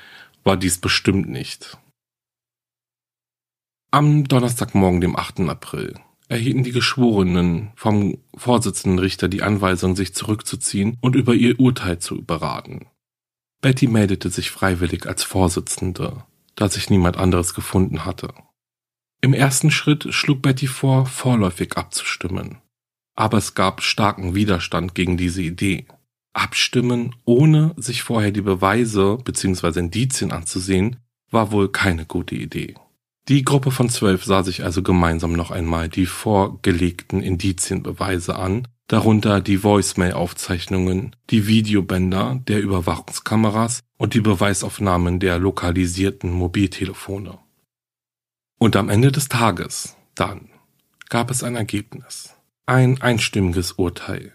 [0.43, 1.79] war dies bestimmt nicht.
[3.93, 5.41] Am Donnerstagmorgen, dem 8.
[5.49, 5.95] April,
[6.29, 12.25] erhielten die Geschworenen vom Vorsitzenden Richter die Anweisung, sich zurückzuziehen und über ihr Urteil zu
[12.25, 12.87] beraten.
[13.61, 18.33] Betty meldete sich freiwillig als Vorsitzende, da sich niemand anderes gefunden hatte.
[19.21, 22.59] Im ersten Schritt schlug Betty vor, vorläufig abzustimmen.
[23.17, 25.87] Aber es gab starken Widerstand gegen diese Idee
[26.39, 29.81] abstimmen, ohne sich vorher die Beweise bzw.
[29.81, 30.97] Indizien anzusehen,
[31.31, 32.75] war wohl keine gute Idee.
[33.29, 39.41] Die Gruppe von zwölf sah sich also gemeinsam noch einmal die vorgelegten Indizienbeweise an, darunter
[39.41, 47.39] die Voicemail-Aufzeichnungen, die Videobänder der Überwachungskameras und die Beweisaufnahmen der lokalisierten Mobiltelefone.
[48.59, 50.49] Und am Ende des Tages, dann,
[51.11, 52.35] gab es ein Ergebnis.
[52.65, 54.33] Ein einstimmiges Urteil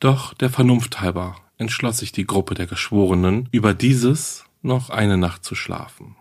[0.00, 5.42] doch der Vernunft halber entschloss sich die Gruppe der Geschworenen, über dieses noch eine Nacht
[5.44, 6.16] zu schlafen.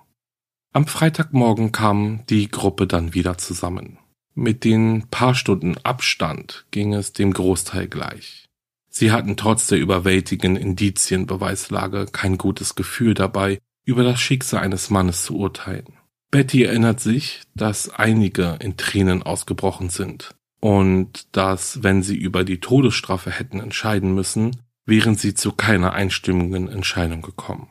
[0.76, 3.98] Am Freitagmorgen kam die Gruppe dann wieder zusammen.
[4.34, 8.50] Mit den paar Stunden Abstand ging es dem Großteil gleich.
[8.90, 15.24] Sie hatten trotz der überwältigenden Indizienbeweislage kein gutes Gefühl dabei, über das Schicksal eines Mannes
[15.24, 15.94] zu urteilen.
[16.30, 22.60] Betty erinnert sich, dass einige in Tränen ausgebrochen sind, und dass, wenn sie über die
[22.60, 27.70] Todesstrafe hätten entscheiden müssen, wären sie zu keiner einstimmigen Entscheidung gekommen.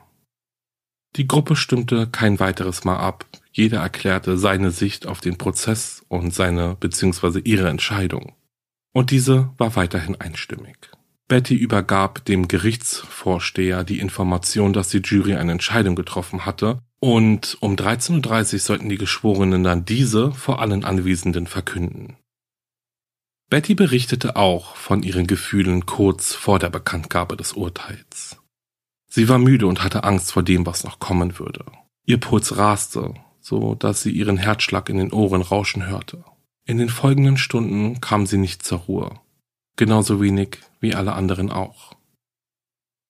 [1.16, 6.34] Die Gruppe stimmte kein weiteres Mal ab, jeder erklärte seine Sicht auf den Prozess und
[6.34, 7.40] seine bzw.
[7.44, 8.32] ihre Entscheidung.
[8.92, 10.76] Und diese war weiterhin einstimmig.
[11.28, 17.76] Betty übergab dem Gerichtsvorsteher die Information, dass die Jury eine Entscheidung getroffen hatte, und um
[17.76, 22.16] 13.30 Uhr sollten die Geschworenen dann diese vor allen Anwesenden verkünden.
[23.50, 28.38] Betty berichtete auch von ihren Gefühlen kurz vor der Bekanntgabe des Urteils.
[29.14, 31.64] Sie war müde und hatte Angst vor dem, was noch kommen würde.
[32.04, 36.24] Ihr Puls raste, so dass sie ihren Herzschlag in den Ohren rauschen hörte.
[36.64, 39.20] In den folgenden Stunden kam sie nicht zur Ruhe.
[39.76, 41.92] Genauso wenig wie alle anderen auch.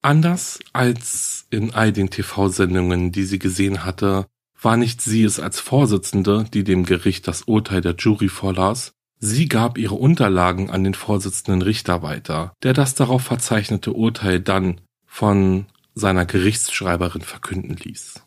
[0.03, 4.27] Anders als in all den TV-Sendungen, die sie gesehen hatte,
[4.61, 9.49] war nicht sie es als Vorsitzende, die dem Gericht das Urteil der Jury vorlas, Sie
[9.49, 15.65] gab ihre Unterlagen an den Vorsitzenden Richter weiter, der das darauf verzeichnete Urteil dann von
[15.95, 18.23] seiner Gerichtsschreiberin verkünden ließ.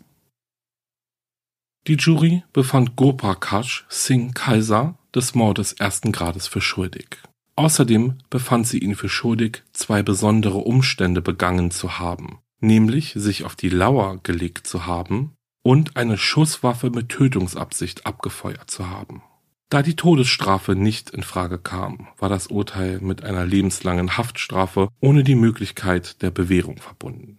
[1.87, 7.17] Die Jury befand Gopakash Singh Kaiser des Mordes ersten Grades für schuldig.
[7.55, 13.55] Außerdem befand sie ihn für schuldig, zwei besondere Umstände begangen zu haben, nämlich sich auf
[13.55, 19.23] die Lauer gelegt zu haben und eine Schusswaffe mit Tötungsabsicht abgefeuert zu haben.
[19.69, 25.23] Da die Todesstrafe nicht in Frage kam, war das Urteil mit einer lebenslangen Haftstrafe ohne
[25.23, 27.36] die Möglichkeit der Bewährung verbunden.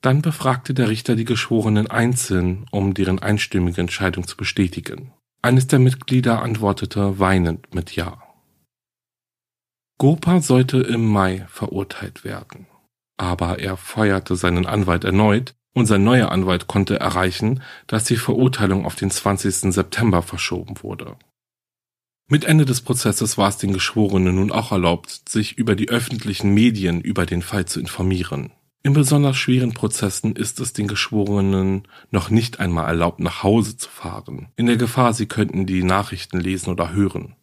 [0.00, 5.12] Dann befragte der Richter die Geschworenen einzeln, um deren einstimmige Entscheidung zu bestätigen.
[5.42, 8.22] Eines der Mitglieder antwortete weinend mit Ja.
[9.98, 12.66] Gopa sollte im Mai verurteilt werden,
[13.18, 18.84] aber er feuerte seinen Anwalt erneut, und sein neuer Anwalt konnte erreichen, dass die Verurteilung
[18.84, 19.72] auf den 20.
[19.72, 21.16] September verschoben wurde.
[22.28, 26.52] Mit Ende des Prozesses war es den Geschworenen nun auch erlaubt, sich über die öffentlichen
[26.54, 28.52] Medien über den Fall zu informieren.
[28.82, 33.90] In besonders schweren Prozessen ist es den Geschworenen noch nicht einmal erlaubt, nach Hause zu
[33.90, 37.36] fahren, in der Gefahr, sie könnten die Nachrichten lesen oder hören.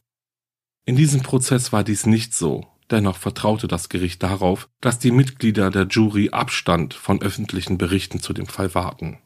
[0.85, 5.69] In diesem Prozess war dies nicht so, Dennoch vertraute das Gericht darauf, dass die Mitglieder
[5.71, 9.19] der Jury Abstand von öffentlichen Berichten zu dem Fall warten.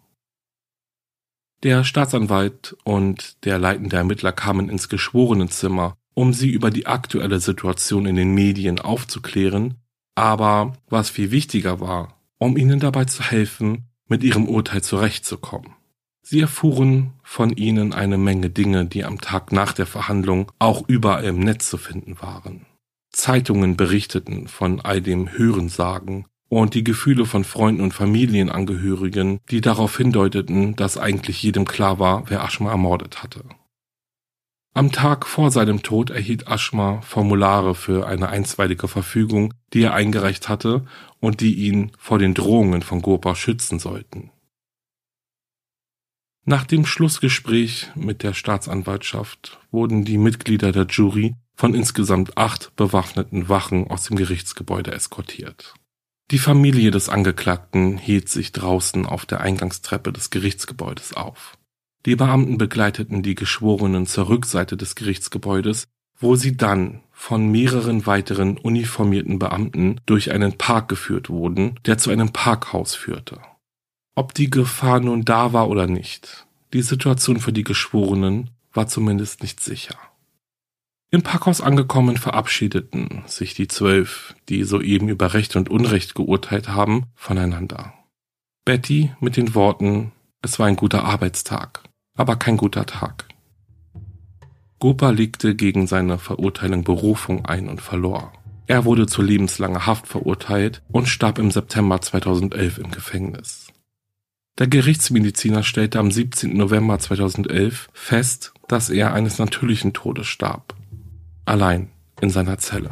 [1.64, 8.08] Der Staatsanwalt und der leitende Ermittler kamen ins Geschworenenzimmer, um sie über die aktuelle Situation
[8.08, 9.76] in den Medien aufzuklären,
[10.16, 15.74] aber was viel wichtiger war, um ihnen dabei zu helfen, mit ihrem Urteil zurechtzukommen.
[16.22, 21.26] Sie erfuhren von ihnen eine Menge Dinge, die am Tag nach der Verhandlung auch überall
[21.26, 22.66] im Netz zu finden waren.
[23.12, 29.98] Zeitungen berichteten von all dem Hörensagen und die Gefühle von Freunden und Familienangehörigen, die darauf
[29.98, 33.44] hindeuteten, dass eigentlich jedem klar war, wer Aschma ermordet hatte.
[34.74, 40.48] Am Tag vor seinem Tod erhielt Aschma Formulare für eine einstweilige Verfügung, die er eingereicht
[40.48, 40.86] hatte
[41.20, 44.32] und die ihn vor den Drohungen von Gopa schützen sollten.
[46.46, 53.50] Nach dem Schlussgespräch mit der Staatsanwaltschaft wurden die Mitglieder der Jury von insgesamt acht bewaffneten
[53.50, 55.74] Wachen aus dem Gerichtsgebäude eskortiert.
[56.32, 61.58] Die Familie des Angeklagten hielt sich draußen auf der Eingangstreppe des Gerichtsgebäudes auf.
[62.06, 65.88] Die Beamten begleiteten die Geschworenen zur Rückseite des Gerichtsgebäudes,
[66.18, 72.10] wo sie dann von mehreren weiteren uniformierten Beamten durch einen Park geführt wurden, der zu
[72.10, 73.40] einem Parkhaus führte.
[74.16, 79.42] Ob die Gefahr nun da war oder nicht, die Situation für die Geschworenen war zumindest
[79.42, 79.96] nicht sicher.
[81.12, 87.08] Im Parkhaus angekommen verabschiedeten sich die zwölf, die soeben über Recht und Unrecht geurteilt haben,
[87.16, 87.94] voneinander.
[88.64, 91.84] Betty mit den Worten, es war ein guter Arbeitstag,
[92.16, 93.28] aber kein guter Tag.
[94.80, 98.34] Gopa legte gegen seine Verurteilung Berufung ein und verlor.
[98.68, 103.68] Er wurde zu lebenslanger Haft verurteilt und starb im September 2011 im Gefängnis.
[104.58, 106.56] Der Gerichtsmediziner stellte am 17.
[106.56, 110.76] November 2011 fest, dass er eines natürlichen Todes starb
[111.46, 111.90] allein
[112.22, 112.92] in seiner Zelle.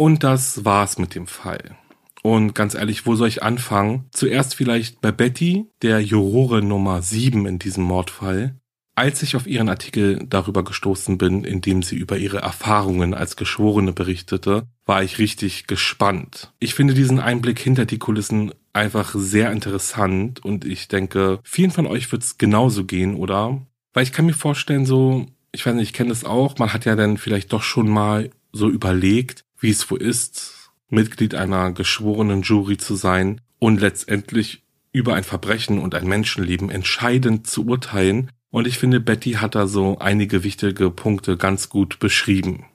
[0.00, 1.76] Und das war's mit dem Fall.
[2.22, 4.06] Und ganz ehrlich, wo soll ich anfangen?
[4.12, 8.58] Zuerst vielleicht bei Betty, der Jurore Nummer 7 in diesem Mordfall.
[8.94, 13.36] Als ich auf ihren Artikel darüber gestoßen bin, in dem sie über ihre Erfahrungen als
[13.36, 16.50] Geschworene berichtete, war ich richtig gespannt.
[16.60, 21.86] Ich finde diesen Einblick hinter die Kulissen einfach sehr interessant und ich denke, vielen von
[21.86, 23.60] euch wird es genauso gehen, oder?
[23.92, 26.86] Weil ich kann mir vorstellen, so, ich weiß nicht, ich kenne das auch, man hat
[26.86, 32.42] ja dann vielleicht doch schon mal so überlegt, wie es wo ist, Mitglied einer geschworenen
[32.42, 38.66] Jury zu sein und letztendlich über ein Verbrechen und ein Menschenleben entscheidend zu urteilen, und
[38.66, 42.66] ich finde, Betty hat da so einige wichtige Punkte ganz gut beschrieben.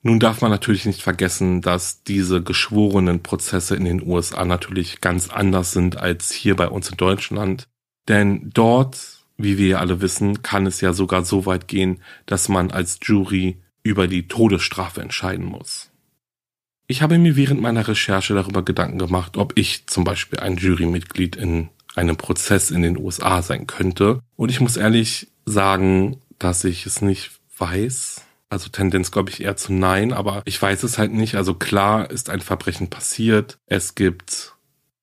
[0.00, 5.28] Nun darf man natürlich nicht vergessen, dass diese geschworenen Prozesse in den USA natürlich ganz
[5.28, 7.68] anders sind als hier bei uns in Deutschland.
[8.08, 12.48] Denn dort, wie wir ja alle wissen, kann es ja sogar so weit gehen, dass
[12.48, 15.87] man als Jury über die Todesstrafe entscheiden muss.
[16.90, 21.36] Ich habe mir während meiner Recherche darüber Gedanken gemacht, ob ich zum Beispiel ein Jurymitglied
[21.36, 24.20] in einem Prozess in den USA sein könnte.
[24.36, 28.22] Und ich muss ehrlich sagen, dass ich es nicht weiß.
[28.48, 31.34] Also Tendenz glaube ich eher zu nein, aber ich weiß es halt nicht.
[31.34, 33.58] Also klar ist ein Verbrechen passiert.
[33.66, 34.54] Es gibt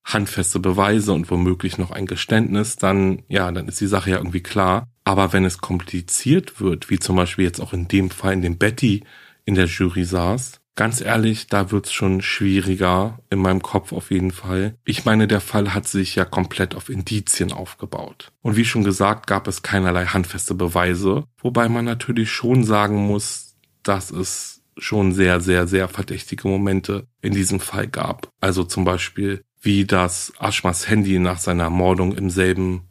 [0.03, 4.41] handfeste Beweise und womöglich noch ein Geständnis, dann, ja, dann ist die Sache ja irgendwie
[4.41, 4.87] klar.
[5.03, 8.57] Aber wenn es kompliziert wird, wie zum Beispiel jetzt auch in dem Fall, in dem
[8.57, 9.03] Betty
[9.45, 14.31] in der Jury saß, Ganz ehrlich, da wird's schon schwieriger, in meinem Kopf auf jeden
[14.31, 14.75] Fall.
[14.83, 18.33] Ich meine, der Fall hat sich ja komplett auf Indizien aufgebaut.
[18.41, 23.55] Und wie schon gesagt, gab es keinerlei handfeste Beweise, wobei man natürlich schon sagen muss,
[23.83, 28.27] dass es schon sehr, sehr, sehr verdächtige Momente in diesem Fall gab.
[28.41, 32.83] Also zum Beispiel, wie das Aschmas Handy nach seiner Ermordung im selben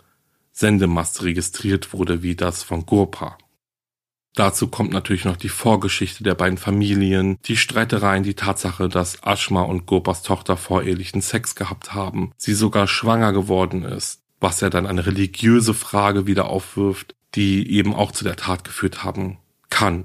[0.53, 3.37] Sendemast registriert wurde wie das von Gurpa.
[4.35, 9.63] Dazu kommt natürlich noch die Vorgeschichte der beiden Familien, die Streitereien, die Tatsache, dass Ashma
[9.63, 14.87] und Gopas Tochter vorehelichen Sex gehabt haben, sie sogar schwanger geworden ist, was ja dann
[14.87, 19.39] eine religiöse Frage wieder aufwirft, die eben auch zu der Tat geführt haben
[19.71, 20.05] kann.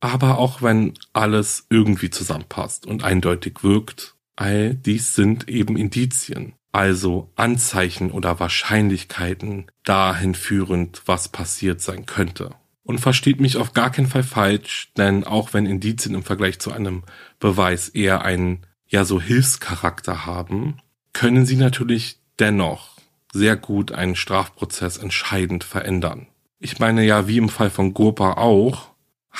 [0.00, 7.30] Aber auch wenn alles irgendwie zusammenpasst und eindeutig wirkt, all dies sind eben Indizien, also
[7.34, 12.54] Anzeichen oder Wahrscheinlichkeiten dahin führend, was passiert sein könnte.
[12.90, 16.72] Und versteht mich auf gar keinen Fall falsch, denn auch wenn Indizien im Vergleich zu
[16.72, 17.04] einem
[17.38, 20.78] Beweis eher einen, ja, so Hilfscharakter haben,
[21.12, 22.96] können sie natürlich dennoch
[23.32, 26.26] sehr gut einen Strafprozess entscheidend verändern.
[26.58, 28.90] Ich meine ja, wie im Fall von Gurpa auch,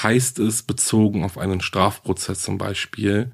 [0.01, 3.33] heißt es bezogen auf einen Strafprozess zum Beispiel,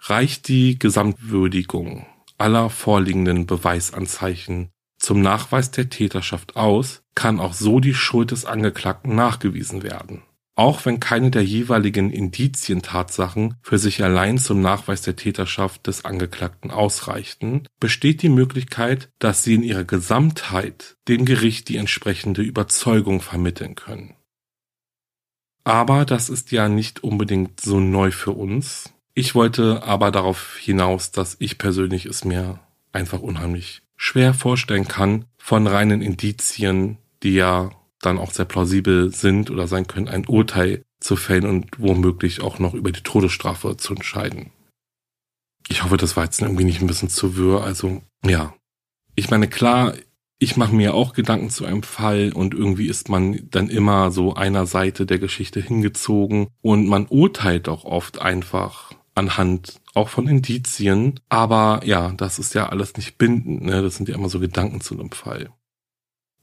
[0.00, 2.06] reicht die Gesamtwürdigung
[2.38, 9.16] aller vorliegenden Beweisanzeichen zum Nachweis der Täterschaft aus, kann auch so die Schuld des Angeklagten
[9.16, 10.22] nachgewiesen werden.
[10.54, 16.70] Auch wenn keine der jeweiligen Indizientatsachen für sich allein zum Nachweis der Täterschaft des Angeklagten
[16.70, 23.74] ausreichten, besteht die Möglichkeit, dass sie in ihrer Gesamtheit dem Gericht die entsprechende Überzeugung vermitteln
[23.74, 24.14] können.
[25.64, 28.92] Aber das ist ja nicht unbedingt so neu für uns.
[29.14, 32.60] Ich wollte aber darauf hinaus, dass ich persönlich es mir
[32.92, 39.50] einfach unheimlich schwer vorstellen kann, von reinen Indizien, die ja dann auch sehr plausibel sind
[39.50, 43.94] oder sein können, ein Urteil zu fällen und womöglich auch noch über die Todesstrafe zu
[43.94, 44.50] entscheiden.
[45.68, 47.62] Ich hoffe, das war jetzt irgendwie nicht ein bisschen zu wirr.
[47.62, 48.54] Also ja,
[49.14, 49.94] ich meine, klar,
[50.38, 54.34] ich mache mir auch Gedanken zu einem Fall und irgendwie ist man dann immer so
[54.34, 61.18] einer Seite der Geschichte hingezogen und man urteilt auch oft einfach anhand auch von Indizien.
[61.28, 63.82] Aber ja, das ist ja alles nicht bindend, ne?
[63.82, 65.50] Das sind ja immer so Gedanken zu einem Fall.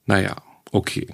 [0.05, 0.36] Naja,
[0.76, 1.07] okay.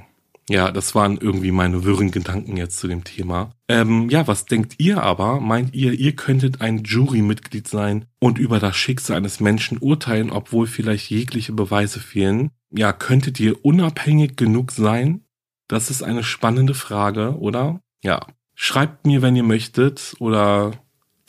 [0.49, 3.53] Ja, das waren irgendwie meine wirren Gedanken jetzt zu dem Thema.
[3.69, 5.39] Ähm, ja, was denkt ihr aber?
[5.39, 10.67] Meint ihr, ihr könntet ein Jurymitglied sein und über das Schicksal eines Menschen urteilen, obwohl
[10.67, 12.49] vielleicht jegliche Beweise fehlen?
[12.69, 15.23] Ja, könntet ihr unabhängig genug sein?
[15.67, 17.79] Das ist eine spannende Frage, oder?
[18.03, 18.27] Ja.
[18.55, 20.73] Schreibt mir, wenn ihr möchtet, oder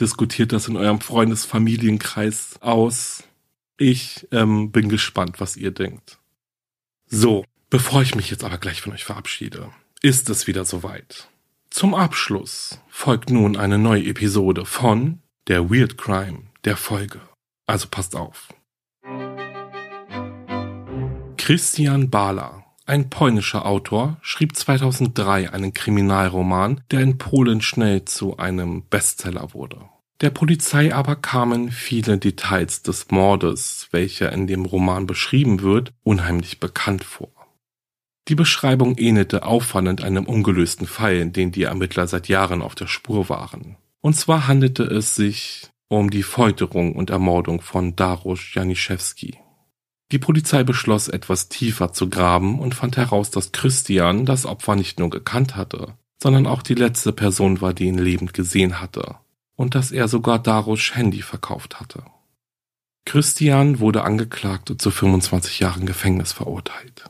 [0.00, 3.22] diskutiert das in eurem Freundesfamilienkreis aus.
[3.76, 6.18] Ich ähm, bin gespannt, was ihr denkt.
[7.06, 9.70] So, Bevor ich mich jetzt aber gleich von euch verabschiede,
[10.02, 11.30] ist es wieder soweit.
[11.70, 17.22] Zum Abschluss folgt nun eine neue Episode von Der Weird Crime der Folge.
[17.66, 18.52] Also passt auf.
[21.38, 28.84] Christian Bala, ein polnischer Autor, schrieb 2003 einen Kriminalroman, der in Polen schnell zu einem
[28.90, 29.78] Bestseller wurde.
[30.20, 36.60] Der Polizei aber kamen viele Details des Mordes, welcher in dem Roman beschrieben wird, unheimlich
[36.60, 37.41] bekannt vor.
[38.28, 43.28] Die Beschreibung ähnelte auffallend einem ungelösten Fall, den die Ermittler seit Jahren auf der Spur
[43.28, 43.76] waren.
[44.00, 49.38] Und zwar handelte es sich um die Folterung und Ermordung von Darusz Janiszewski.
[50.12, 54.98] Die Polizei beschloss, etwas tiefer zu graben und fand heraus, dass Christian das Opfer nicht
[54.98, 59.16] nur gekannt hatte, sondern auch die letzte Person war, die ihn lebend gesehen hatte,
[59.56, 62.04] und dass er sogar Darusz Handy verkauft hatte.
[63.04, 67.04] Christian wurde angeklagt und zu 25 Jahren Gefängnis verurteilt.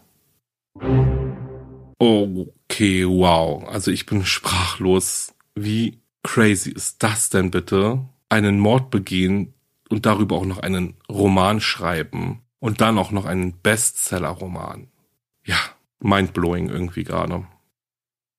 [1.98, 3.68] Okay, wow.
[3.68, 5.34] Also ich bin sprachlos.
[5.54, 8.04] Wie crazy ist das denn bitte?
[8.28, 9.54] Einen Mord begehen
[9.88, 14.88] und darüber auch noch einen Roman schreiben und dann auch noch einen Bestseller-Roman.
[15.44, 15.58] Ja,
[16.00, 17.46] mindblowing irgendwie gerade.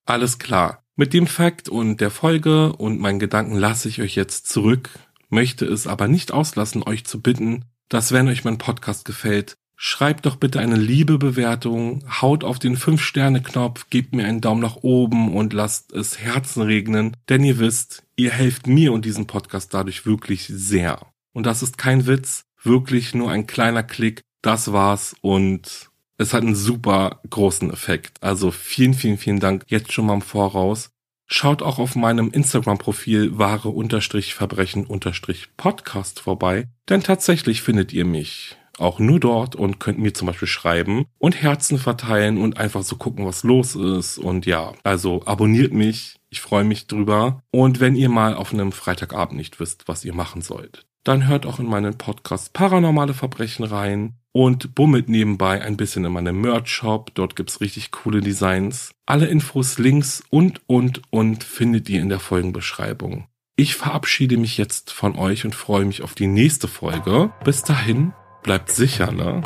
[0.06, 0.84] Alles klar.
[0.96, 4.90] Mit dem Fakt und der Folge und meinen Gedanken lasse ich euch jetzt zurück,
[5.30, 10.26] möchte es aber nicht auslassen, euch zu bitten, dass wenn euch mein Podcast gefällt, Schreibt
[10.26, 15.36] doch bitte eine liebe Bewertung, haut auf den 5-Sterne-Knopf, gebt mir einen Daumen nach oben
[15.36, 20.06] und lasst es Herzen regnen, denn ihr wisst, ihr helft mir und diesem Podcast dadurch
[20.06, 21.06] wirklich sehr.
[21.34, 26.44] Und das ist kein Witz, wirklich nur ein kleiner Klick, das war's und es hat
[26.44, 28.24] einen super großen Effekt.
[28.24, 30.92] Also vielen, vielen, vielen Dank jetzt schon mal im Voraus.
[31.26, 39.56] Schaut auch auf meinem Instagram-Profil wahre-verbrechen-podcast vorbei, denn tatsächlich findet ihr mich auch nur dort
[39.56, 43.76] und könnt mir zum Beispiel schreiben und Herzen verteilen und einfach so gucken, was los
[43.76, 44.18] ist.
[44.18, 46.20] Und ja, also abonniert mich.
[46.30, 47.42] Ich freue mich drüber.
[47.52, 51.46] Und wenn ihr mal auf einem Freitagabend nicht wisst, was ihr machen sollt, dann hört
[51.46, 57.12] auch in meinen Podcast Paranormale Verbrechen rein und bummelt nebenbei ein bisschen in meinem Merch-Shop.
[57.14, 58.92] Dort gibt's richtig coole Designs.
[59.06, 63.28] Alle Infos, Links und, und, und findet ihr in der Folgenbeschreibung.
[63.56, 67.32] Ich verabschiede mich jetzt von euch und freue mich auf die nächste Folge.
[67.44, 68.14] Bis dahin,
[68.44, 69.42] Bleibt sicher, ne?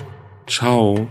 [0.47, 1.07] Ciao.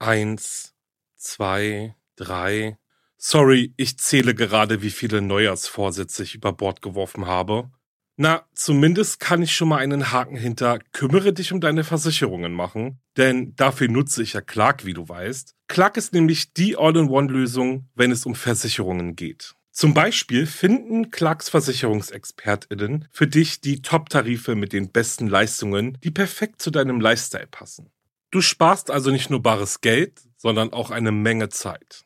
[0.00, 0.74] Eins,
[1.16, 2.76] zwei, drei.
[3.16, 7.70] Sorry, ich zähle gerade, wie viele Neujahrsvorsätze ich über Bord geworfen habe.
[8.16, 13.00] Na, zumindest kann ich schon mal einen Haken hinter kümmere dich um deine Versicherungen machen,
[13.16, 15.55] denn dafür nutze ich ja Clark, wie du weißt.
[15.68, 19.54] Clark ist nämlich die All-in-One-Lösung, wenn es um Versicherungen geht.
[19.72, 26.62] Zum Beispiel finden Clarks VersicherungsexpertInnen für dich die Top-Tarife mit den besten Leistungen, die perfekt
[26.62, 27.90] zu deinem Lifestyle passen.
[28.30, 32.05] Du sparst also nicht nur bares Geld, sondern auch eine Menge Zeit.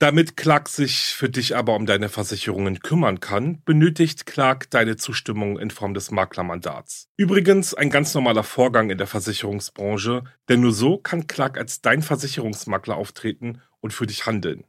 [0.00, 5.58] Damit Clark sich für dich aber um deine Versicherungen kümmern kann, benötigt Clark deine Zustimmung
[5.58, 7.10] in Form des Maklermandats.
[7.18, 12.00] Übrigens ein ganz normaler Vorgang in der Versicherungsbranche, denn nur so kann Clark als dein
[12.00, 14.64] Versicherungsmakler auftreten und für dich handeln.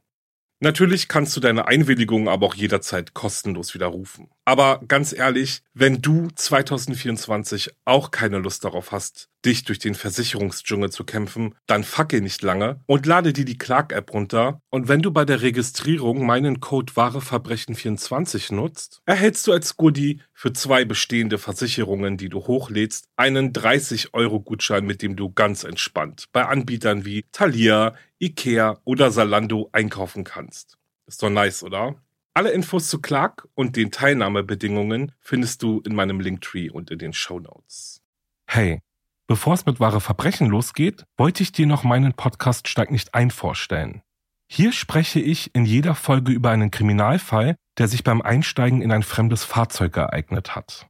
[0.60, 4.28] Natürlich kannst du deine Einwilligung aber auch jederzeit kostenlos widerrufen.
[4.44, 10.90] Aber ganz ehrlich, wenn du 2024 auch keine Lust darauf hast, dich durch den Versicherungsdschungel
[10.90, 14.60] zu kämpfen, dann facke nicht lange und lade dir die Clark-App runter.
[14.70, 20.52] Und wenn du bei der Registrierung meinen Code Wareverbrechen24 nutzt, erhältst du als Goodie für
[20.52, 27.04] zwei bestehende Versicherungen, die du hochlädst, einen 30-Euro-Gutschein, mit dem du ganz entspannt bei Anbietern
[27.04, 30.78] wie Thalia, Ikea oder Salando einkaufen kannst.
[31.06, 31.96] Ist doch nice, oder?
[32.34, 37.12] Alle Infos zu Clark und den Teilnahmebedingungen findest du in meinem Linktree und in den
[37.12, 38.00] Show Notes.
[38.46, 38.80] Hey,
[39.26, 43.30] bevor es mit wahre Verbrechen losgeht, wollte ich dir noch meinen Podcast Steig nicht ein
[43.30, 44.00] vorstellen.
[44.48, 49.02] Hier spreche ich in jeder Folge über einen Kriminalfall, der sich beim Einsteigen in ein
[49.02, 50.88] fremdes Fahrzeug ereignet hat.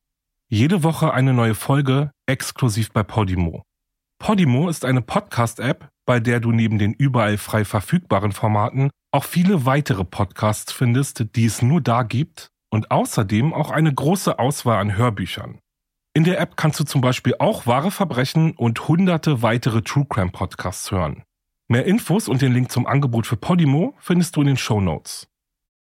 [0.49, 3.65] Jede Woche eine neue Folge, exklusiv bei Podimo.
[4.21, 9.67] Podimo ist eine Podcast-App, bei der du neben den überall frei verfügbaren Formaten auch viele
[9.67, 14.97] weitere Podcasts findest, die es nur da gibt und außerdem auch eine große Auswahl an
[14.97, 15.59] Hörbüchern.
[16.15, 20.31] In der App kannst du zum Beispiel auch wahre Verbrechen und hunderte weitere True Crime
[20.31, 21.23] Podcasts hören.
[21.69, 25.29] Mehr Infos und den Link zum Angebot für Podimo findest du in den Show Notes.